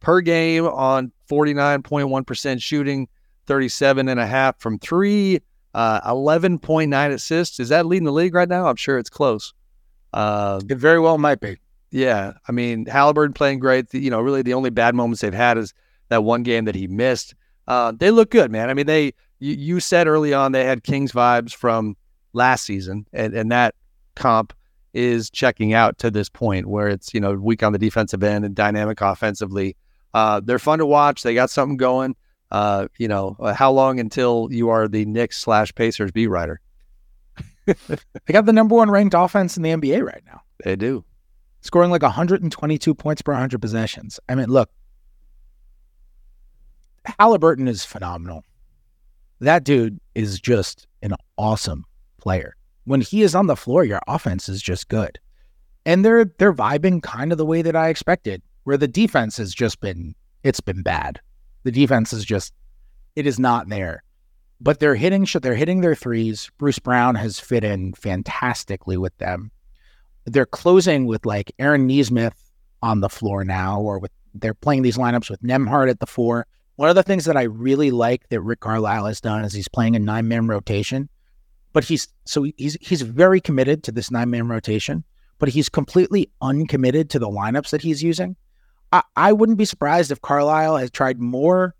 [0.00, 3.08] per game on 49.1% shooting,
[3.46, 5.38] 37 and a half from three,
[5.74, 7.60] uh, 11.9 assists.
[7.60, 8.66] Is that leading the league right now?
[8.66, 9.54] I'm sure it's close.
[10.12, 11.58] Uh, it very well might be.
[11.92, 12.32] Yeah.
[12.48, 13.94] I mean, Halliburton playing great.
[13.94, 15.72] You know, really the only bad moments they've had is
[16.08, 17.36] that one game that he missed.
[17.68, 18.68] Uh, they look good, man.
[18.68, 21.96] I mean, they, you, you said early on they had Kings vibes from
[22.32, 23.76] last season, and, and that
[24.16, 24.52] comp
[24.96, 28.44] is checking out to this point where it's, you know, weak on the defensive end
[28.44, 29.76] and dynamic offensively.
[30.14, 31.22] Uh, they're fun to watch.
[31.22, 32.16] They got something going.
[32.50, 36.60] Uh, you know, uh, how long until you are the Knicks slash Pacers beat writer?
[37.66, 40.40] they got the number one ranked offense in the NBA right now.
[40.64, 41.04] They do.
[41.60, 44.18] Scoring like 122 points per 100 possessions.
[44.28, 44.70] I mean, look,
[47.18, 48.44] Halliburton is phenomenal.
[49.40, 51.84] That dude is just an awesome
[52.18, 52.55] player
[52.86, 55.18] when he is on the floor, your offense is just good.
[55.84, 59.54] And they're they're vibing kind of the way that I expected, where the defense has
[59.54, 61.20] just been it's been bad.
[61.64, 62.54] The defense is just
[63.14, 64.02] it is not there.
[64.60, 66.50] But they're hitting they're hitting their threes.
[66.58, 69.50] Bruce Brown has fit in fantastically with them.
[70.24, 74.96] They're closing with like Aaron Nesmith on the floor now, or with they're playing these
[74.96, 76.46] lineups with Nembhard at the four.
[76.76, 79.68] One of the things that I really like that Rick Carlisle has done is he's
[79.68, 81.08] playing a nine man rotation
[81.76, 85.04] but he's so he's he's very committed to this nine man rotation,
[85.38, 88.34] but he's completely uncommitted to the lineups that he's using.
[88.92, 91.74] I, I wouldn't be surprised if Carlisle has tried more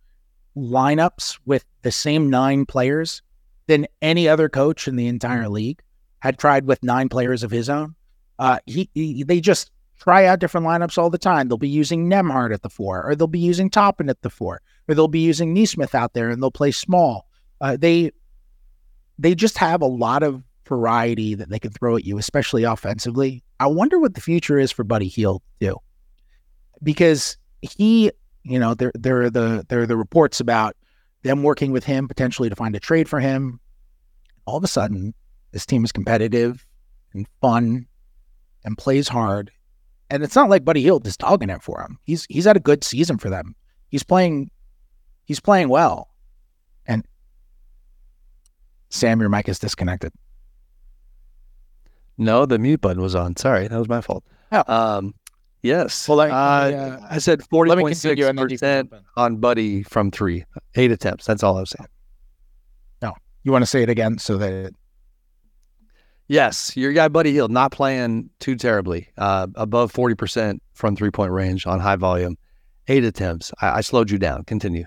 [0.54, 3.22] lineups with the same nine players
[3.68, 5.80] than any other coach in the entire league
[6.18, 7.94] had tried with nine players of his own.
[8.38, 11.48] Uh, he, he they just try out different lineups all the time.
[11.48, 14.60] They'll be using Nembhard at the four, or they'll be using Toppin at the four,
[14.88, 17.30] or they'll be using Nesmith out there and they'll play small.
[17.62, 18.12] Uh, they
[19.18, 23.42] they just have a lot of variety that they can throw at you, especially offensively.
[23.60, 25.76] I wonder what the future is for Buddy Hield too,
[26.82, 28.10] because he,
[28.42, 30.76] you know, there there are the there are the reports about
[31.22, 33.60] them working with him potentially to find a trade for him.
[34.44, 35.14] All of a sudden,
[35.52, 36.64] this team is competitive
[37.12, 37.86] and fun
[38.64, 39.50] and plays hard,
[40.10, 41.98] and it's not like Buddy Hield is dogging it for him.
[42.04, 43.54] He's he's had a good season for them.
[43.88, 44.50] He's playing
[45.24, 46.08] he's playing well.
[48.88, 50.12] Sam, your mic is disconnected.
[52.18, 53.36] No, the mute button was on.
[53.36, 54.24] Sorry, that was my fault.
[54.52, 54.64] Oh.
[54.68, 55.14] Um,
[55.62, 56.08] yes.
[56.08, 60.44] Well, I, uh, uh, I said forty point six percent on Buddy from three,
[60.76, 61.26] eight attempts.
[61.26, 61.88] That's all I was saying.
[63.02, 63.12] No,
[63.42, 64.52] you want to say it again so that.
[64.52, 64.74] It...
[66.28, 69.08] Yes, your guy Buddy Hield not playing too terribly.
[69.18, 72.38] Uh, above forty percent from three point range on high volume,
[72.88, 73.52] eight attempts.
[73.60, 74.44] I, I slowed you down.
[74.44, 74.86] Continue.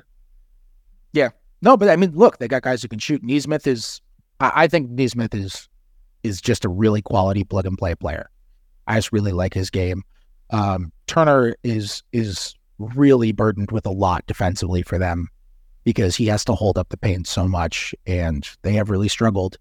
[1.62, 3.24] No, but I mean, look, they got guys who can shoot.
[3.24, 4.02] Nesmith is,
[4.40, 5.68] I, I think Nesmith is
[6.24, 8.30] is just a really quality plug and play player.
[8.88, 10.04] I just really like his game.
[10.52, 15.28] Um, Turner is is really burdened with a lot defensively for them
[15.84, 19.58] because he has to hold up the paint so much, and they have really struggled.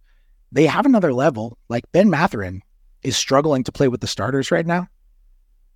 [0.53, 1.59] They have another level.
[1.69, 2.63] Like Ben Mathurin
[3.03, 4.89] is struggling to play with the starters right now,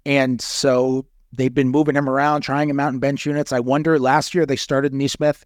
[0.07, 3.53] and so they've been moving him around, trying him out in bench units.
[3.53, 3.99] I wonder.
[3.99, 5.45] Last year they started Nesmith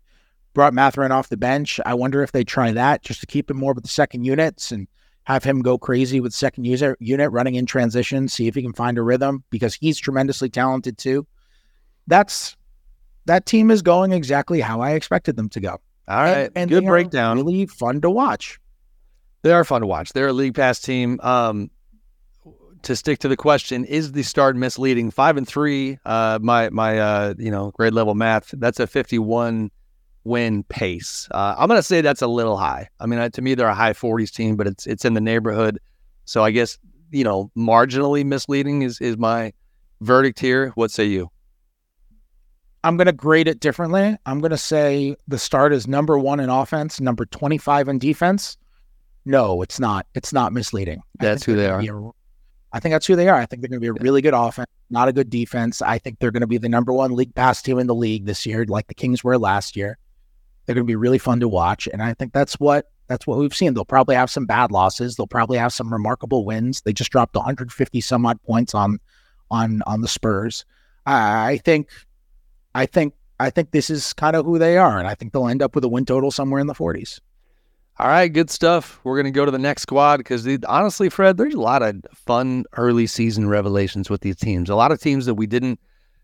[0.57, 1.79] brought Mathurin off the bench.
[1.85, 4.73] I wonder if they try that just to keep him more with the second units
[4.73, 4.89] and
[5.25, 8.73] have him go crazy with second user unit running in transition, see if he can
[8.73, 11.27] find a rhythm because he's tremendously talented too.
[12.07, 12.57] That's
[13.27, 15.79] that team is going exactly how I expected them to go.
[16.09, 17.37] All right, and, and good breakdown.
[17.37, 18.59] Really fun to watch.
[19.43, 20.15] They are fun to watch.
[20.15, 21.21] They're a league pass team.
[21.23, 21.71] Um,
[22.83, 25.11] to stick to the question, is the start misleading?
[25.11, 25.99] Five and three.
[26.07, 28.55] Uh, my my uh, you know grade level math.
[28.57, 29.71] That's a fifty-one
[30.27, 31.29] win pace.
[31.31, 32.89] Uh, I'm going to say that's a little high.
[33.01, 35.79] I mean, to me, they're a high 40s team, but it's it's in the neighborhood.
[36.25, 36.79] So I guess
[37.11, 39.53] you know, marginally misleading is is my
[40.01, 40.71] verdict here.
[40.75, 41.31] What say you?
[42.85, 44.17] I'm going to grade it differently.
[44.27, 48.57] I'm going to say the start is number one in offense, number 25 in defense.
[49.25, 50.07] No, it's not.
[50.15, 51.03] It's not misleading.
[51.19, 51.81] That's who they are.
[51.81, 52.11] A,
[52.73, 53.41] I think that's who they are.
[53.41, 55.83] I think they're going to be a really good offense, not a good defense.
[55.83, 58.27] I think they're going to be the number one league pass team in the league
[58.27, 59.99] this year, like the Kings were last year.
[60.67, 63.39] They're going to be really fun to watch, and I think that's what that's what
[63.39, 63.75] we've seen.
[63.75, 65.17] They'll probably have some bad losses.
[65.17, 66.81] They'll probably have some remarkable wins.
[66.81, 68.99] They just dropped 150 some odd points on
[69.51, 70.65] on on the Spurs.
[71.07, 71.89] I think,
[72.75, 75.47] I think, I think this is kind of who they are, and I think they'll
[75.47, 77.21] end up with a win total somewhere in the 40s.
[77.99, 79.01] All right, good stuff.
[79.05, 81.95] We're going to go to the next squad because honestly, Fred, there's a lot of
[82.13, 84.69] fun early season revelations with these teams.
[84.69, 85.81] A lot of teams that we didn't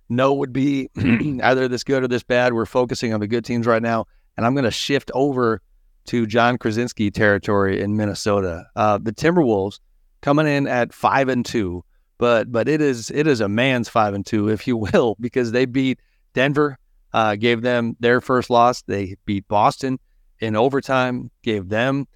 [0.08, 2.52] know would be either this good or this bad.
[2.52, 4.06] We're focusing on the good teams right now
[4.36, 5.60] and I'm going to shift over
[6.06, 8.66] to Jon Krawczynski territory in Minnesota.
[8.74, 9.78] Uh, the Timberwolves
[10.20, 11.84] coming in at five and two,
[12.18, 15.52] but but it is it is a man's five and two, if you will, because
[15.52, 16.00] they beat
[16.34, 16.78] Denver,
[17.12, 18.82] uh, gave them their first loss.
[18.82, 19.98] They beat Boston
[20.40, 22.06] in overtime, gave them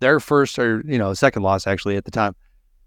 [0.00, 2.34] their first or you know second loss actually at the time.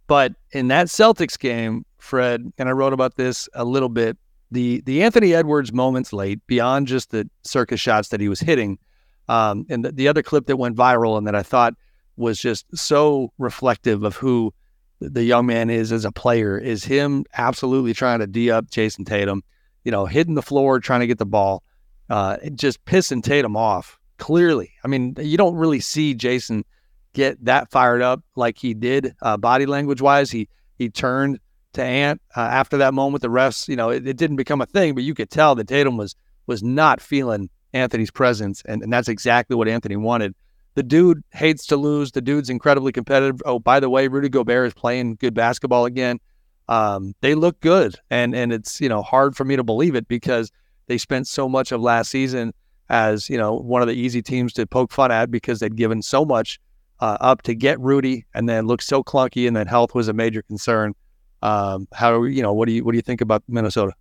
[0.08, 4.18] But in that Celtics game, Fred and I wrote about this a little bit
[4.52, 8.80] the the Anthony Edwards moments late beyond just the circus shots that he was hitting,
[9.28, 11.76] um, and the, the, other clip that went viral and that I thought
[12.18, 14.54] was just so reflective of who
[15.00, 19.06] the young man is as a player is him absolutely trying to d up Jayson
[19.06, 19.44] Tatum,
[19.84, 21.64] you know, hitting the floor trying to get the ball,
[22.10, 23.98] uh, just pissing Tatum off.
[24.18, 26.66] Clearly, I mean, you don't really see Jason
[27.14, 30.30] get that fired up like he did uh, body language wise.
[30.30, 31.40] He he turned
[31.74, 33.22] to Ant uh, after that moment.
[33.22, 35.68] The refs, you know, it, it, didn't become a thing, but you could tell that
[35.68, 36.16] Tatum was
[36.48, 40.34] was not feeling Anthony's presence, and, and that's exactly what Anthony wanted.
[40.76, 42.12] The dude hates to lose.
[42.12, 43.42] The dude's incredibly competitive.
[43.46, 46.20] Oh, by the way, Rudy Gobert is playing good basketball again.
[46.68, 50.08] Um, they look good, and and it's you know hard for me to believe it
[50.08, 50.52] because
[50.88, 52.54] they spent so much of last season
[52.90, 56.02] as you know one of the easy teams to poke fun at because they'd given
[56.02, 56.60] so much
[57.00, 60.14] uh, up to get Rudy, and then looked so clunky, and then health was a
[60.14, 60.94] major concern.
[61.42, 63.94] Um, how you know what do you what do you think about Minnesota?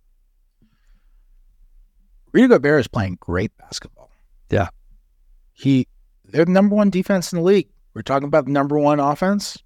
[2.31, 4.11] Rudy Gobert is playing great basketball.
[4.49, 4.69] Yeah,
[5.53, 5.87] he
[6.25, 7.69] they're the number one defense in the league.
[7.93, 9.57] We're talking about the number one offense.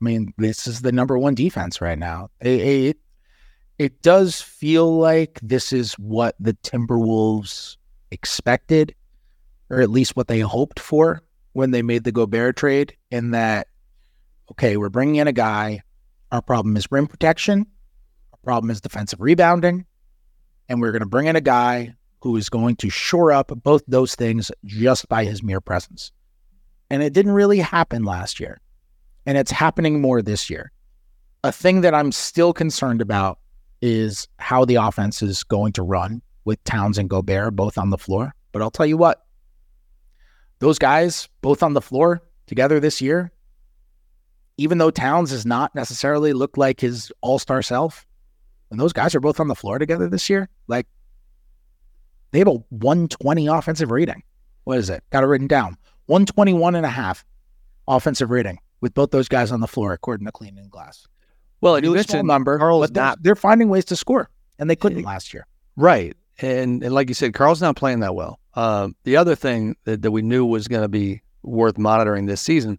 [0.00, 2.30] I mean, this is the number one defense right now.
[2.40, 2.96] It, it,
[3.78, 7.76] it does feel like this is what the Timberwolves
[8.10, 8.94] expected,
[9.70, 11.22] or at least what they hoped for
[11.52, 12.96] when they made the Gobert trade.
[13.10, 13.68] In that,
[14.50, 15.82] okay, we're bringing in a guy
[16.32, 17.66] our problem is rim protection.
[18.32, 19.84] Our problem is defensive rebounding.
[20.68, 23.82] And we're going to bring in a guy who is going to shore up both
[23.86, 26.10] those things just by his mere presence.
[26.88, 28.60] And it didn't really happen last year.
[29.26, 30.72] And it's happening more this year.
[31.44, 33.38] A thing that I'm still concerned about
[33.82, 37.98] is how the offense is going to run with Towns and Gobert both on the
[37.98, 38.34] floor.
[38.52, 39.26] But I'll tell you what,
[40.60, 43.32] those guys both on the floor together this year
[44.62, 48.06] even though Towns does not necessarily look like his all star self,
[48.70, 50.86] and those guys are both on the floor together this year, like
[52.30, 54.22] they have a 120 offensive rating.
[54.64, 55.02] What is it?
[55.10, 57.24] Got it written down 121 and a half
[57.88, 61.08] offensive rating with both those guys on the floor, according to Cleaning the Glass.
[61.60, 64.76] Well, and you mentioned number, Karl's but not, they're finding ways to score, and they
[64.76, 65.46] couldn't last year.
[65.76, 66.16] Right.
[66.40, 68.38] And, and like you said, Karl's not playing that well.
[68.54, 72.40] Uh, the other thing that, that we knew was going to be worth monitoring this
[72.40, 72.78] season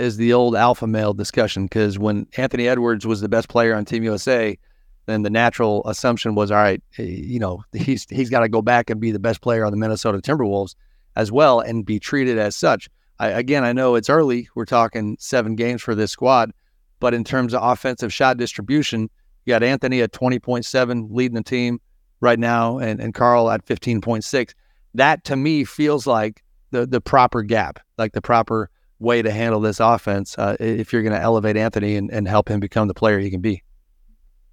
[0.00, 3.84] is the old alpha male discussion because when Anthony Edwards was the best player on
[3.84, 4.58] Team USA,
[5.06, 8.62] then the natural assumption was, all right, eh, you know, he's he's got to go
[8.62, 10.74] back and be the best player on the Minnesota Timberwolves
[11.16, 12.88] as well and be treated as such.
[13.18, 14.48] I, again, I know it's early.
[14.54, 16.52] We're talking seven games for this squad,
[17.00, 19.10] but in terms of offensive shot distribution,
[19.44, 21.80] you got Anthony at 20.7 leading the team
[22.20, 24.54] right now and, and Karl at 15.6.
[24.94, 28.70] That to me feels like the the proper gap, like the proper
[29.00, 32.48] way to handle this offense uh, if you're going to elevate Anthony and, and help
[32.48, 33.62] him become the player he can be.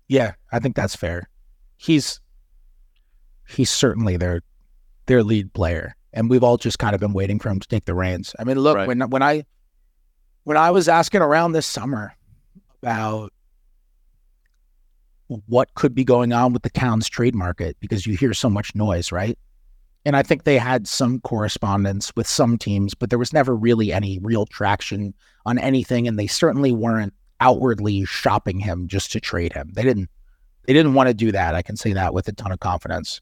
[0.08, 1.30] Yeah, I think that's fair.
[1.76, 2.20] He's
[3.48, 4.42] he's certainly their
[5.06, 7.86] their lead player, and we've all just kind of been waiting for him to take
[7.86, 8.34] the reins.
[8.40, 8.88] I mean, look right.
[8.88, 9.44] when when I
[10.46, 12.16] when I was asking around this summer
[12.82, 13.34] about
[15.28, 18.74] what could be going on with the Towns trade market, because you hear so much
[18.74, 19.38] noise, right?
[20.08, 23.92] And I think they had some correspondence with some teams, but there was never really
[23.92, 25.14] any real traction
[25.46, 26.08] on anything.
[26.08, 29.70] And they certainly weren't outwardly shopping him just to trade him.
[29.74, 30.10] They didn't
[30.66, 31.56] they didn't want to do that.
[31.56, 33.20] I can say that with a ton of confidence.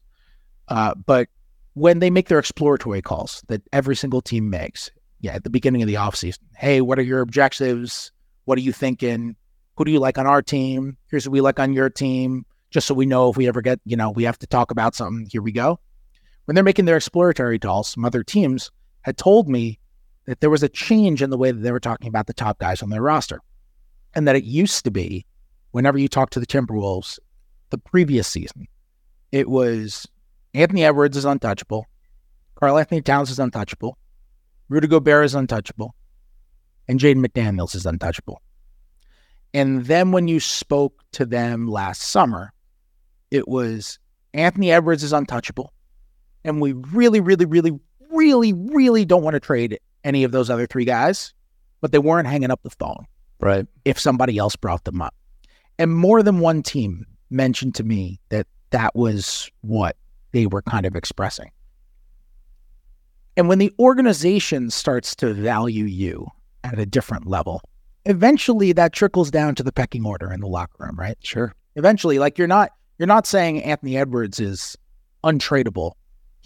[0.68, 1.26] Uh, but
[1.74, 4.88] when they make their exploratory calls that every single team makes,
[5.20, 8.12] yeah, at the beginning of the offseason, hey, what are your objectives?
[8.44, 9.34] What are you thinking?
[9.76, 10.96] Who do you like on our team?
[11.10, 13.80] Here's what we like on your team, just so we know if we ever get,
[13.84, 15.26] you know, we have to talk about something.
[15.32, 15.80] Here we go.
[16.46, 18.70] When they're making their exploratory calls, some other teams
[19.02, 19.78] had told me
[20.26, 22.58] that there was a change in the way that they were talking about the top
[22.58, 23.40] guys on their roster.
[24.14, 25.26] And that it used to be,
[25.72, 27.18] whenever you talk to the Timberwolves
[27.70, 28.66] the previous season,
[29.32, 30.06] it was
[30.54, 31.86] Anthony Edwards is untouchable.
[32.54, 33.98] Karl-Anthony Towns is untouchable.
[34.68, 35.94] Rudy Gobert is untouchable.
[36.88, 38.40] And Jaden McDaniels is untouchable.
[39.52, 42.52] And then when you spoke to them last summer,
[43.30, 43.98] it was
[44.32, 45.72] Anthony Edwards is untouchable.
[46.46, 47.72] And we really, really, really,
[48.10, 51.34] really, really don't want to trade any of those other three guys,
[51.80, 53.04] but they weren't hanging up the phone.
[53.40, 53.66] Right.
[53.84, 55.14] If somebody else brought them up.
[55.78, 59.96] And more than one team mentioned to me that that was what
[60.32, 61.50] they were kind of expressing.
[63.36, 66.28] And when the organization starts to value you
[66.64, 67.60] at a different level,
[68.06, 71.18] eventually that trickles down to the pecking order in the locker room, right?
[71.20, 71.54] Sure.
[71.74, 74.78] Eventually, like you're not you're not saying Anthony Edwards is
[75.24, 75.92] untradeable.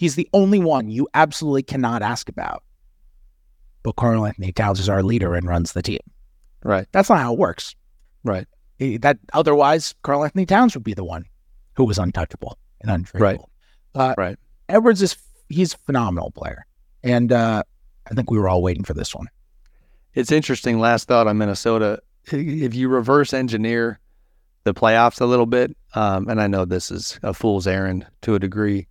[0.01, 2.62] He's the only one you absolutely cannot ask about.
[3.82, 6.01] But Karl-Anthony Towns is our leader and runs the team.
[6.64, 6.86] Right.
[6.92, 7.76] That's not how it works.
[8.24, 8.46] Right.
[8.78, 11.26] That otherwise Karl-Anthony Towns would be the one
[11.74, 13.20] who was untouchable and untradeable.
[13.94, 14.11] Right.
[14.11, 14.38] Uh, right.
[14.70, 15.18] Edwards is
[15.51, 16.64] he's a phenomenal player,
[17.03, 17.62] and uh,
[18.11, 19.26] I think we were all waiting for this one.
[20.14, 20.78] It's interesting.
[20.80, 24.01] Last thought on Minnesota: if you reverse engineer
[24.64, 28.34] the playoffs a little bit, um, and I know this is a fool's errand to
[28.34, 28.86] a degree,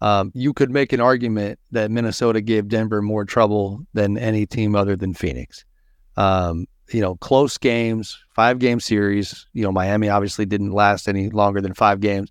[0.00, 4.74] um, you could make an argument that Minnesota gave Denver more trouble than any team
[4.74, 5.64] other than Phoenix.
[6.16, 9.46] Um, you know, close games, five game series.
[9.52, 12.30] You know, Miami obviously didn't last any longer than five games.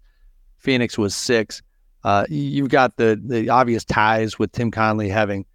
[0.58, 1.62] Phoenix was six.
[2.04, 5.46] Uh, you've got the the obvious ties with Tim Connelly having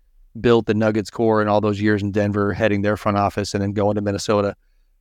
[0.40, 3.62] built the Nuggets core and all those years in Denver, heading their front office, and
[3.62, 4.54] then going to Minnesota,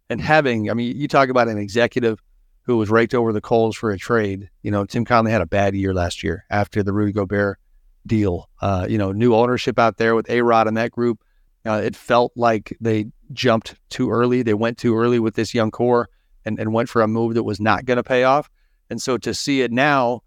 [0.09, 0.70] and having.
[0.70, 2.20] I mean, you talk about an executive
[2.64, 4.49] who was raked over the coals for a trade.
[4.62, 7.59] You know, Tim Connelly had a bad year last year after the Rudy Gobert
[8.05, 8.49] deal.
[8.62, 11.24] Uh, you know, new ownership out there with A Rod and that group.
[11.66, 14.41] Uh, it felt like they jumped too early.
[14.41, 16.09] They went too early with this young core
[16.45, 18.49] and, and went for a move that was not going to pay off.
[18.89, 20.22] And so to see it now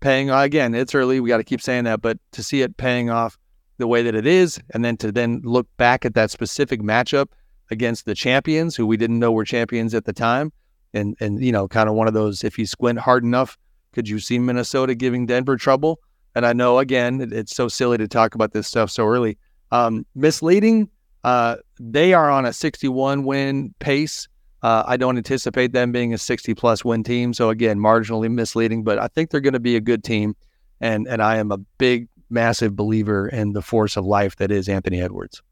[0.00, 1.20] paying again, it's early.
[1.20, 3.38] We got to keep saying that, but to see it paying off
[3.76, 7.28] the way that it is, and then to then look back at that specific matchup
[7.70, 10.52] against the champions who we didn't know were champions at the time,
[10.94, 12.44] and and you know, kind of one of those.
[12.44, 13.58] If you squint hard enough,
[13.92, 16.00] could you see Minnesota giving Denver trouble?
[16.34, 19.38] And I know again, it, it's so silly to talk about this stuff so early.
[19.70, 20.88] Um, misleading.
[21.24, 24.28] Uh, they are on a 61 win pace.
[24.62, 27.32] Uh, I don't anticipate them being a 60 plus win team.
[27.34, 30.36] So again, marginally misleading, but I think they're going to be a good team.
[30.80, 34.68] And and I am a big, massive believer in the force of life that is
[34.68, 35.42] Anthony Edwards.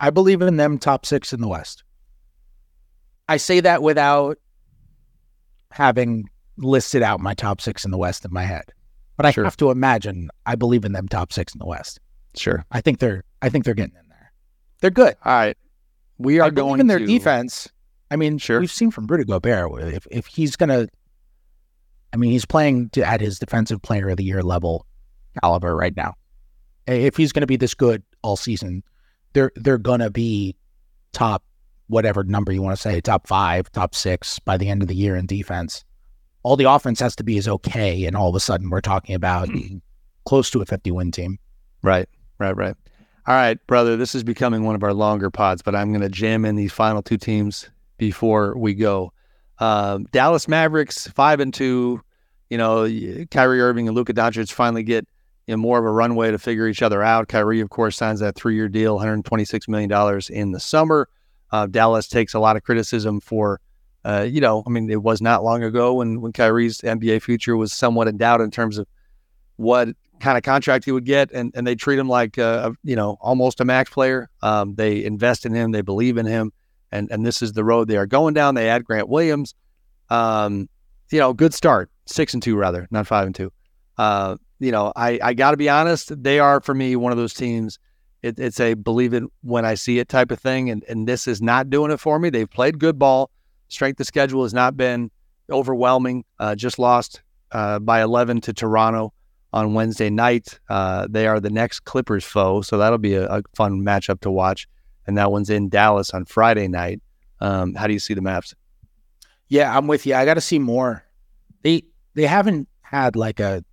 [0.00, 1.84] I believe in them top six in the West.
[3.28, 4.38] I say that without
[5.70, 8.64] having listed out my top six in the West in my head.
[9.16, 9.44] But I sure.
[9.44, 12.00] have to imagine I believe in them top six in the West.
[12.36, 12.64] Sure.
[12.70, 14.32] I think they're I think they're getting in there.
[14.80, 15.16] They're good.
[15.24, 15.56] All right.
[16.18, 17.06] We are I going in their to...
[17.06, 17.68] defense.
[18.10, 18.60] I mean, sure.
[18.60, 20.88] we've seen from Rudy Gobert if if he's gonna,
[22.12, 24.86] I mean, he's playing to, at his defensive player of the year level
[25.42, 26.14] caliber right now.
[26.86, 28.82] If he's going to be this good all season,
[29.34, 30.56] they're they're gonna be
[31.12, 31.42] top
[31.88, 34.94] whatever number you want to say, top five, top six by the end of the
[34.94, 35.84] year in defense.
[36.42, 39.14] All the offense has to be is okay, and all of a sudden we're talking
[39.14, 39.48] about
[40.24, 41.38] close to a fifty win team.
[41.82, 42.08] Right,
[42.38, 42.74] right, right.
[43.26, 46.08] All right, brother, this is becoming one of our longer pods, but I'm going to
[46.08, 47.68] jam in these final two teams
[47.98, 49.12] before we go.
[49.58, 52.00] Um, Dallas Mavericks, five and two.
[52.48, 52.88] You know,
[53.30, 55.06] Kyrie Irving and Luka Doncic finally get
[55.46, 57.28] you know, more of a runway to figure each other out.
[57.28, 61.08] Kyrie, of course, signs that three year deal, $126 million in the summer.
[61.50, 63.60] Uh, Dallas takes a lot of criticism for,
[64.04, 67.56] uh, you know, I mean, it was not long ago when, when Kyrie's NBA future
[67.56, 68.86] was somewhat in doubt in terms of
[69.56, 69.88] what
[70.20, 73.16] kind of contract he would get, and, and they treat him like a, you know
[73.20, 74.28] almost a max player.
[74.42, 76.52] Um, they invest in him, they believe in him,
[76.92, 78.54] and and this is the road they are going down.
[78.54, 79.54] They add Grant Williams.
[80.10, 80.68] Um,
[81.10, 83.52] you know, good start, six and two rather, not five and two.
[83.96, 87.18] Uh, you know, I I got to be honest, they are for me one of
[87.18, 87.78] those teams
[88.22, 91.26] It, it's a believe it when I see it type of thing, and and this
[91.26, 92.30] is not doing it for me.
[92.30, 93.30] They've played good ball.
[93.68, 95.10] Strength of schedule has not been
[95.50, 96.24] overwhelming.
[96.38, 99.12] Uh, just lost uh, by 11 to Toronto
[99.52, 100.58] on Wednesday night.
[100.68, 104.30] Uh, they are the next Clippers foe, so that'll be a, a, fun matchup to
[104.30, 104.68] watch.
[105.06, 107.00] And that one's in Dallas on Friday night.
[107.40, 108.54] Um, how do you see the Mavs?
[109.48, 110.14] Yeah, I'm with you.
[110.14, 111.04] I got to see more.
[111.62, 113.64] They they haven't had like a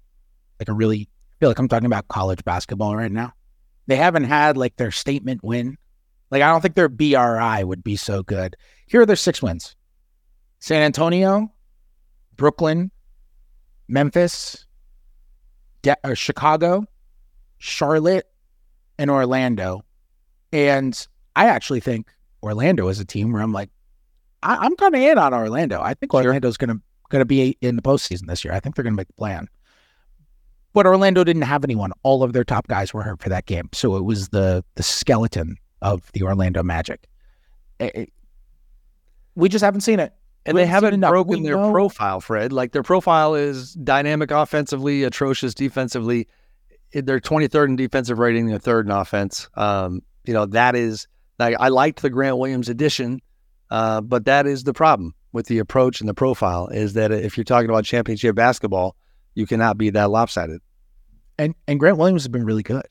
[0.60, 3.34] like a really I feel like I'm talking about college basketball right now.
[3.88, 5.78] They haven't had like their statement win.
[6.32, 8.56] Like I don't think their BRI would be so good.
[8.88, 9.76] Here are their six wins:
[10.60, 11.52] San Antonio,
[12.36, 12.92] Brooklyn,
[13.88, 14.66] Memphis,
[15.82, 16.86] De- uh, Chicago,
[17.58, 18.28] Charlotte,
[18.98, 19.84] and Orlando.
[20.52, 22.12] And I actually think
[22.42, 23.70] Orlando is a team where I'm like,
[24.42, 25.82] I- am kind of in on Orlando.
[25.82, 28.54] I think Orlando's going to going to be in the postseason this year.
[28.54, 29.48] I think they're going to make the plan.
[30.76, 31.94] But Orlando didn't have anyone.
[32.04, 34.84] All of their top guys were hurt for that game, so it was the the
[34.84, 37.08] skeleton of the Orlando Magic.
[37.80, 38.14] It, it,
[39.36, 40.14] we just haven't seen it.
[40.46, 41.72] And they haven't broken their know.
[41.72, 42.52] profile, Fred.
[42.52, 46.28] Like their profile is dynamic offensively, atrocious defensively.
[46.92, 49.48] They're 23rd in defensive rating, they're third in offense.
[49.56, 51.08] Um, you know, that is
[51.40, 53.22] like I liked the Grant Williams addition,
[53.70, 57.38] uh, but that is the problem with the approach and the profile is that if
[57.38, 58.98] you're talking about championship basketball,
[59.36, 60.62] you cannot be that lopsided.
[61.38, 62.88] And and Grant Williams has been really good.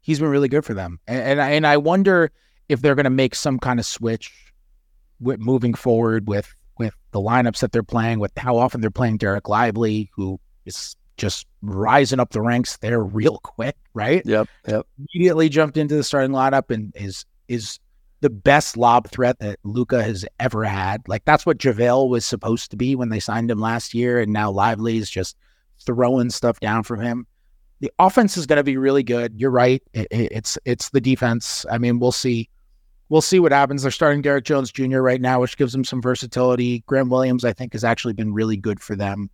[0.00, 1.00] He's been really good for them.
[1.06, 2.30] And and I, and I wonder
[2.68, 4.32] if they're going to make some kind of switch
[5.20, 9.18] with moving forward with with the lineups that they're playing, with how often they're playing
[9.18, 14.22] Dereck Lively, who is just rising up the ranks there real quick, right?
[14.24, 14.48] Yep.
[14.66, 14.86] Yep.
[14.98, 17.78] Immediately jumped into the starting lineup and is is
[18.20, 21.02] the best lob threat that Luka has ever had.
[21.08, 24.32] Like that's what JaVale was supposed to be when they signed him last year, and
[24.32, 25.36] now Lively is just
[25.80, 27.26] throwing stuff down from him.
[27.80, 29.34] The offense is going to be really good.
[29.36, 29.82] You're right.
[29.92, 31.66] It, it, it's it's the defense.
[31.70, 32.48] I mean, we'll see
[33.08, 33.82] we'll see what happens.
[33.82, 35.00] They're starting Derrick Jones Jr.
[35.00, 36.82] right now, which gives them some versatility.
[36.86, 39.30] Grant Williams, I think, has actually been really good for them.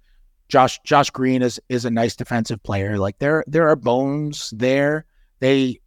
[0.49, 2.99] Josh Josh Green is is a nice defensive player.
[2.99, 5.05] Like there there are bones there.
[5.39, 5.81] They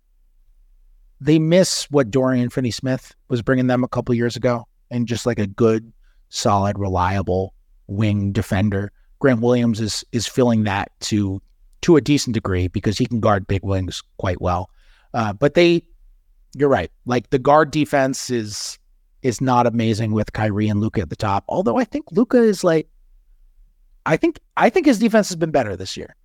[1.19, 5.25] they miss what Dorian Finney Smith was bringing them a couple years ago, and just
[5.25, 5.91] like a good,
[6.29, 7.53] solid, reliable
[7.87, 8.91] wing defender.
[9.23, 11.41] Grant Williams is is filling that to
[11.81, 14.69] to a decent degree because he can guard big wings quite well.
[15.13, 15.81] Uh, but they
[16.57, 16.91] you're right.
[17.05, 18.77] Like the guard defense is
[19.21, 21.45] is not amazing with Kyrie and Luka at the top.
[21.47, 22.89] Although I think Luka is like
[24.05, 26.17] I think I think his defense has been better this year.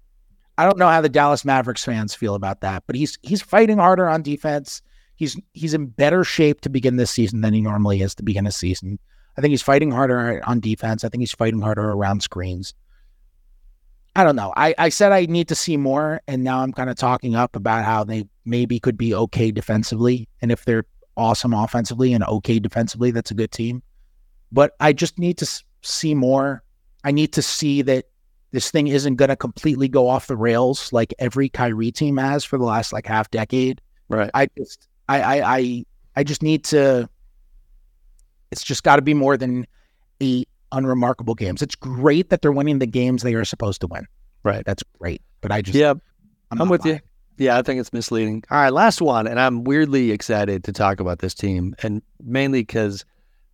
[0.59, 3.79] I don't know how the Dallas Mavericks fans feel about that, but he's he's fighting
[3.79, 4.83] harder on defense.
[5.15, 8.45] He's he's in better shape to begin this season than he normally is to begin
[8.45, 8.99] a season.
[9.37, 11.05] I think he's fighting harder on defense.
[11.05, 12.75] I think he's fighting harder around screens.
[14.17, 14.53] I don't know.
[14.57, 17.55] I, I said I need to see more, and now I'm kind of talking up
[17.55, 20.29] about how they maybe could be okay defensively.
[20.43, 20.85] And if they're
[21.17, 23.83] awesome offensively and okay defensively, that's a good team.
[24.51, 26.63] But I just need to see more.
[27.05, 28.07] I need to see that
[28.51, 32.45] this thing isn't going to completely go off the rails like every Kyrie team has
[32.45, 33.81] for the last like half decade.
[34.09, 34.31] Right.
[34.33, 35.85] I just, I, I, I,
[36.17, 37.09] I just need to.
[38.51, 39.67] It's just got to be more than
[40.21, 41.62] eight unremarkable games.
[41.62, 44.07] It's great that they're winning the games they are supposed to win.
[44.43, 44.64] Right.
[44.64, 45.23] That's great.
[45.41, 45.95] But I just Yeah.
[46.51, 46.97] I'm, I'm with buying.
[46.97, 47.01] you.
[47.47, 48.43] Yeah, I think it's misleading.
[48.51, 52.62] All right, last one, and I'm weirdly excited to talk about this team, and mainly
[52.62, 53.05] because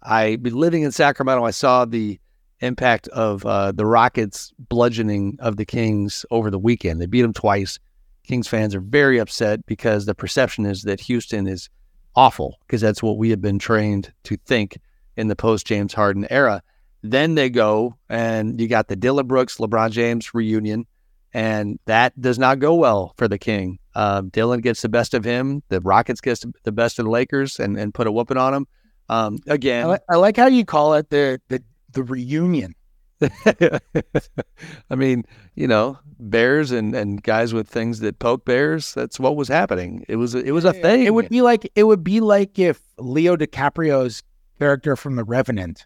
[0.03, 1.45] I be living in Sacramento.
[1.45, 2.19] I saw the
[2.61, 7.01] impact of uh, the Rockets bludgeoning of the Kings over the weekend.
[7.03, 7.79] They beat them twice.
[8.27, 11.69] Kings fans are very upset because the perception is that Houston is
[12.17, 14.79] awful because that's what we have been trained to think
[15.19, 16.63] in the post James Harden era.
[17.05, 20.87] Then they go and you got the Dillon Brooks, LeBron James reunion,
[21.35, 23.79] and that does not go well for the King.
[23.95, 25.63] Uh, Dillon gets the best of him.
[25.69, 28.67] The Rockets gets the best of the Lakers and, and put a whooping on them.
[29.11, 31.63] Um, again, I, li- I like how you call it the the,
[31.93, 32.75] the reunion.
[33.47, 35.25] I mean,
[35.55, 38.95] you know, bears and, and guys with things that poke bears.
[38.95, 40.07] That's what was happening.
[40.09, 41.05] It was a, it was a thing.
[41.05, 44.23] It would be like it would be like if Leo DiCaprio's
[44.59, 45.85] character from The Revenant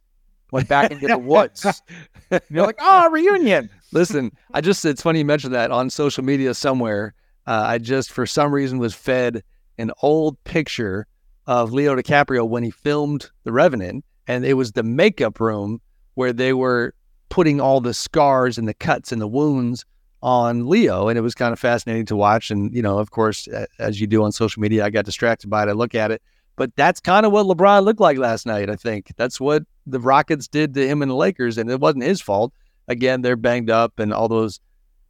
[0.50, 1.82] went back into the woods.
[2.50, 3.70] you're like, oh, reunion.
[3.92, 7.14] Listen, I just, it's funny you mentioned that on social media somewhere.
[7.46, 9.42] Uh, I just, for some reason, was fed
[9.78, 11.06] an old picture
[11.46, 14.04] of Leo DiCaprio when he filmed The Revenant.
[14.26, 15.80] And it was the makeup room
[16.14, 16.94] where they were
[17.30, 19.86] putting all the scars and the cuts and the wounds
[20.22, 21.08] on Leo.
[21.08, 22.50] And it was kind of fascinating to watch.
[22.50, 23.48] And, you know, of course,
[23.78, 25.68] as you do on social media, I got distracted by it.
[25.68, 26.20] I look at it.
[26.59, 29.12] But that's kind of what LeBron looked like last night, I think.
[29.16, 32.52] That's what the Rockets did to him and the Lakers, and it wasn't his fault.
[32.89, 34.60] Again, they're banged up and all those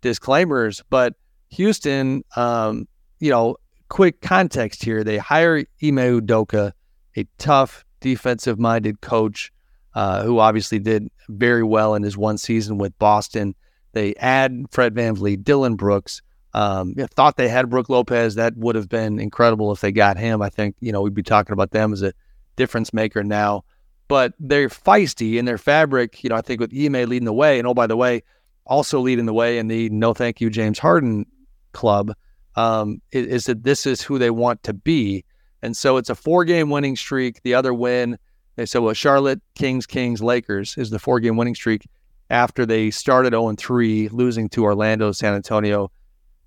[0.02, 0.82] disclaimers.
[0.90, 1.14] But
[1.48, 2.86] Houston, um,
[3.18, 3.56] you know,
[3.88, 5.02] quick context here.
[5.02, 6.72] They hire Ime Udoka,
[7.16, 9.50] a tough defensive minded coach
[9.94, 13.54] uh, who obviously did very well in his one season with Boston.
[13.92, 16.20] They add Fred VanVleet, Dillon Brooks.
[16.54, 18.36] Um, thought they had Brook Lopez.
[18.36, 20.42] That would have been incredible if they got him.
[20.42, 22.12] I think, you know, we'd be talking about them as a
[22.56, 23.64] difference maker now.
[24.08, 27.58] But they're feisty in their fabric, you know, I think with Ime leading the way.
[27.58, 28.22] And oh, by the way,
[28.64, 31.26] also leading the way in the no thank you, James Harden
[31.72, 32.14] club,
[32.56, 35.24] um, is, is that this is who they want to be.
[35.60, 37.42] And so it's a four game winning streak.
[37.42, 38.18] The other win
[38.58, 41.86] they said, well, Charlotte, Kings, Kings, Lakers is the four game winning streak
[42.28, 45.92] after they started 0 3, losing to Orlando, San Antonio,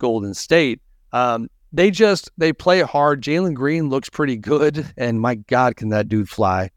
[0.01, 0.81] Golden State.
[1.13, 3.21] Um, they just they play hard.
[3.21, 6.71] Jalen Green looks pretty good, and my God, can that dude fly?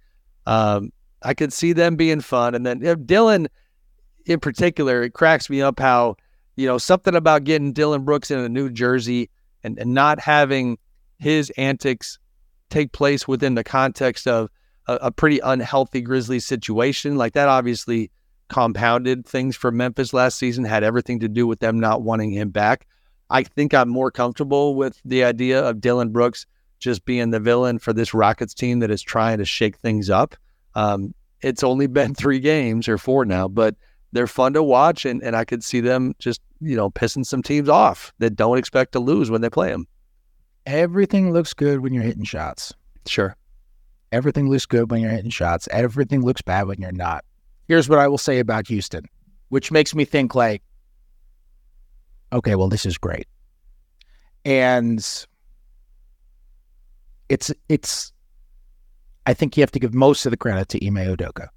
[0.46, 0.92] Um,
[1.22, 3.48] I could see them being fun, and then Dillon,
[4.26, 6.16] in particular, it cracks me up how
[6.56, 9.30] you know something about getting Dillon Brooks in a new jersey
[9.64, 10.78] and, and not having
[11.18, 12.18] his antics
[12.68, 14.50] take place within the context of
[14.86, 17.16] a, a pretty unhealthy Grizzlies situation.
[17.16, 18.10] Like that obviously
[18.48, 22.50] compounded things for Memphis last season, had everything to do with them not wanting him
[22.50, 22.86] back.
[23.30, 26.46] I think I'm more comfortable with the idea of Dillon Brooks
[26.78, 30.36] just being the villain for this Rockets team that is trying to shake things up.
[30.74, 33.74] Um, it's only been three games or four now, but
[34.12, 37.42] they're fun to watch, and, and I could see them just you know pissing some
[37.42, 39.86] teams off that don't expect to lose when they play them.
[40.66, 42.72] Everything looks good when you're hitting shots.
[43.06, 43.36] Sure.
[44.12, 45.68] Everything looks good when you're hitting shots.
[45.70, 47.24] Everything looks bad when you're not.
[47.66, 49.04] Here's what I will say about Houston,
[49.48, 50.62] which makes me think like,
[52.34, 53.26] okay, well, this is great.
[54.44, 54.98] And
[57.28, 58.12] it's it's
[59.26, 61.48] I think you have to give most of the credit to Ime Udoka.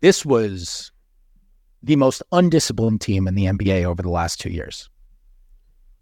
[0.00, 0.92] This was
[1.82, 4.88] the most undisciplined team in the NBA over the last two years.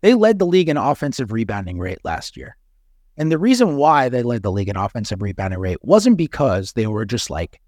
[0.02, 2.56] They led the league in offensive rebounding rate last year.
[3.16, 6.86] And the reason why they led the league in offensive rebounding rate wasn't because they
[6.86, 7.60] were just like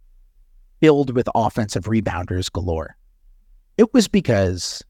[0.81, 2.97] filled with offensive rebounders galore.
[3.79, 4.83] It was because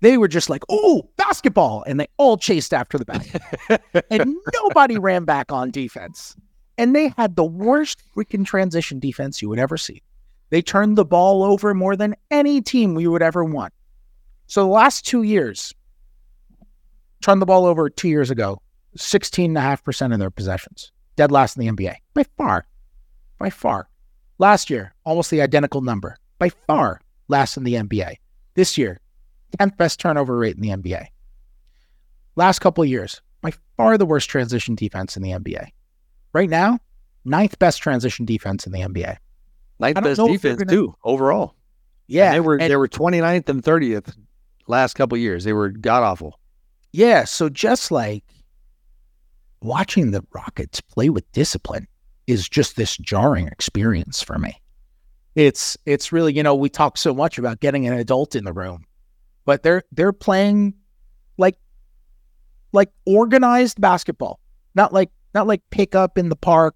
[0.00, 1.82] they were just like, oh, basketball.
[1.86, 3.78] And they all chased after the basketball.
[4.10, 6.36] and nobody ran back on defense.
[6.78, 10.02] And they had the worst freaking transition defense you would ever see.
[10.50, 13.72] They turned the ball over more than any team we would ever want.
[14.46, 15.74] So the last two years,
[17.20, 18.60] turned the ball over two years ago,
[18.96, 22.66] 16.5% of their possessions, dead last in the NBA by far.
[23.38, 23.88] By far.
[24.38, 28.16] Last year, almost the identical number, by far last in the NBA.
[28.54, 29.00] This year,
[29.58, 31.06] 10th best turnover rate in the NBA.
[32.36, 35.68] Last couple of years, by far the worst transition defense in the NBA.
[36.32, 36.78] Right now,
[37.24, 39.16] ninth best transition defense in the NBA.
[39.78, 40.70] Ninth best defense gonna...
[40.70, 41.54] too overall.
[42.06, 42.70] Yeah, and they were and...
[42.70, 44.14] they were 29th and 30th
[44.66, 45.44] last couple years.
[45.44, 46.38] They were god awful.
[46.92, 48.24] Yeah, so just like
[49.62, 51.86] watching the Rockets play with discipline
[52.26, 54.60] is just this jarring experience for me.
[55.34, 58.52] It's it's really, you know, we talk so much about getting an adult in the
[58.52, 58.85] room,
[59.46, 60.74] but they're they're playing
[61.38, 61.56] like
[62.72, 64.40] like organized basketball.
[64.74, 66.74] Not like not like pick up in the park.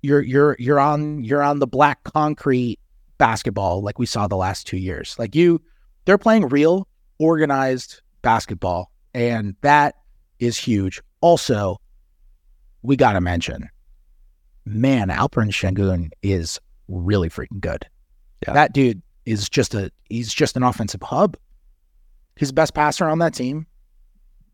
[0.00, 2.78] You're you're you're on you're on the black concrete
[3.18, 5.14] basketball like we saw the last 2 years.
[5.18, 5.60] Like you
[6.06, 9.96] they're playing real organized basketball and that
[10.38, 11.02] is huge.
[11.20, 11.76] Also,
[12.82, 13.68] we got to mention,
[14.64, 16.58] man, Alperen Sengun is
[16.88, 17.84] really freaking good.
[18.46, 18.54] Yeah.
[18.54, 21.36] That dude is just a he's just an offensive hub.
[22.36, 23.66] He's the best passer on that team.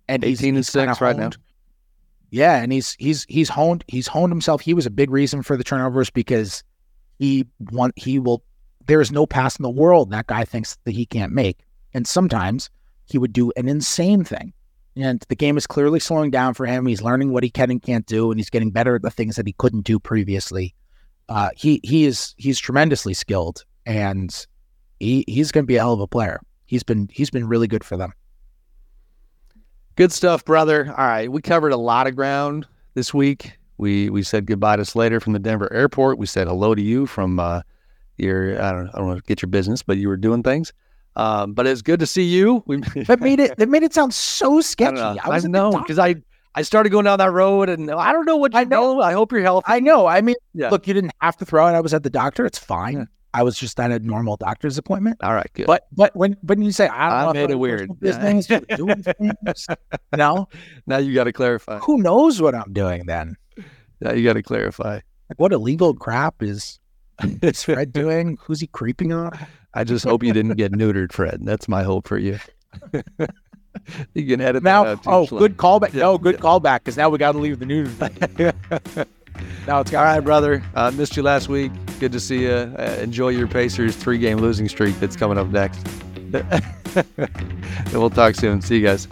[0.08, 1.30] And 18 and 6 right now.
[2.30, 4.60] Yeah, and he's he's he's honed he's honed himself.
[4.60, 6.62] He was a big reason for the turnovers because
[7.18, 8.42] he want he will
[8.86, 11.58] there is no pass in the world that guy thinks that he can't make.
[11.94, 12.70] And sometimes
[13.06, 14.52] he would do an insane thing
[14.96, 16.86] and the game is clearly slowing down for him.
[16.86, 19.36] He's learning what he can and can't do, and he's getting better at the things
[19.36, 20.74] that he couldn't do previously.
[21.28, 24.46] Uh, he he is he's tremendously skilled, and
[25.00, 26.40] he he's going to be a hell of a player.
[26.66, 28.12] He's been he's been really good for them.
[29.96, 30.92] Good stuff, brother.
[30.96, 33.58] All right, we covered a lot of ground this week.
[33.78, 36.18] We we said goodbye to Slater from the Denver airport.
[36.18, 37.62] We said hello to you from uh,
[38.16, 40.72] your I don't I don't want to get your business, but you were doing things.
[41.16, 42.62] Um, but it's good to see you.
[42.66, 45.00] We that made it that made it sound so sketchy.
[45.00, 46.16] I, I, know because I
[46.54, 49.00] I started going down that road and I don't know what I know.
[49.00, 49.64] I hope you're healthy.
[49.66, 50.06] I know.
[50.06, 50.70] I mean, yeah.
[50.70, 51.72] look, you didn't have to throw it.
[51.72, 52.44] I was at the doctor.
[52.46, 52.94] It's fine.
[52.94, 53.04] Yeah.
[53.36, 55.18] I was just at a normal doctor's appointment.
[55.22, 55.66] All right, good.
[55.66, 58.46] But but when when you say I don't I made it weird business,
[58.76, 59.66] doing things,
[60.16, 60.48] no.
[60.86, 61.78] Now you got to clarify.
[61.80, 63.36] Who knows what I'm doing then?
[64.00, 65.00] Now you got to clarify.
[65.28, 66.80] Like what illegal crap is
[67.42, 68.38] is Fred doing?
[68.40, 69.38] Who's he creeping on?
[69.74, 71.40] I just hope you didn't get neutered, Fred.
[71.42, 72.38] That's my hope for you.
[74.14, 74.84] you can edit now.
[74.84, 75.92] that out too, oh, good callback.
[75.92, 76.04] Yeah.
[76.04, 77.90] No, good callback because now we got to leave the news.
[79.66, 80.62] Now it's All right, brother.
[80.74, 81.72] Uh, missed you last week.
[81.98, 82.50] Good to see you.
[82.50, 85.86] Uh, enjoy your Pacers three game losing streak that's coming up next.
[86.32, 88.60] and we'll talk soon.
[88.60, 89.08] See you guys.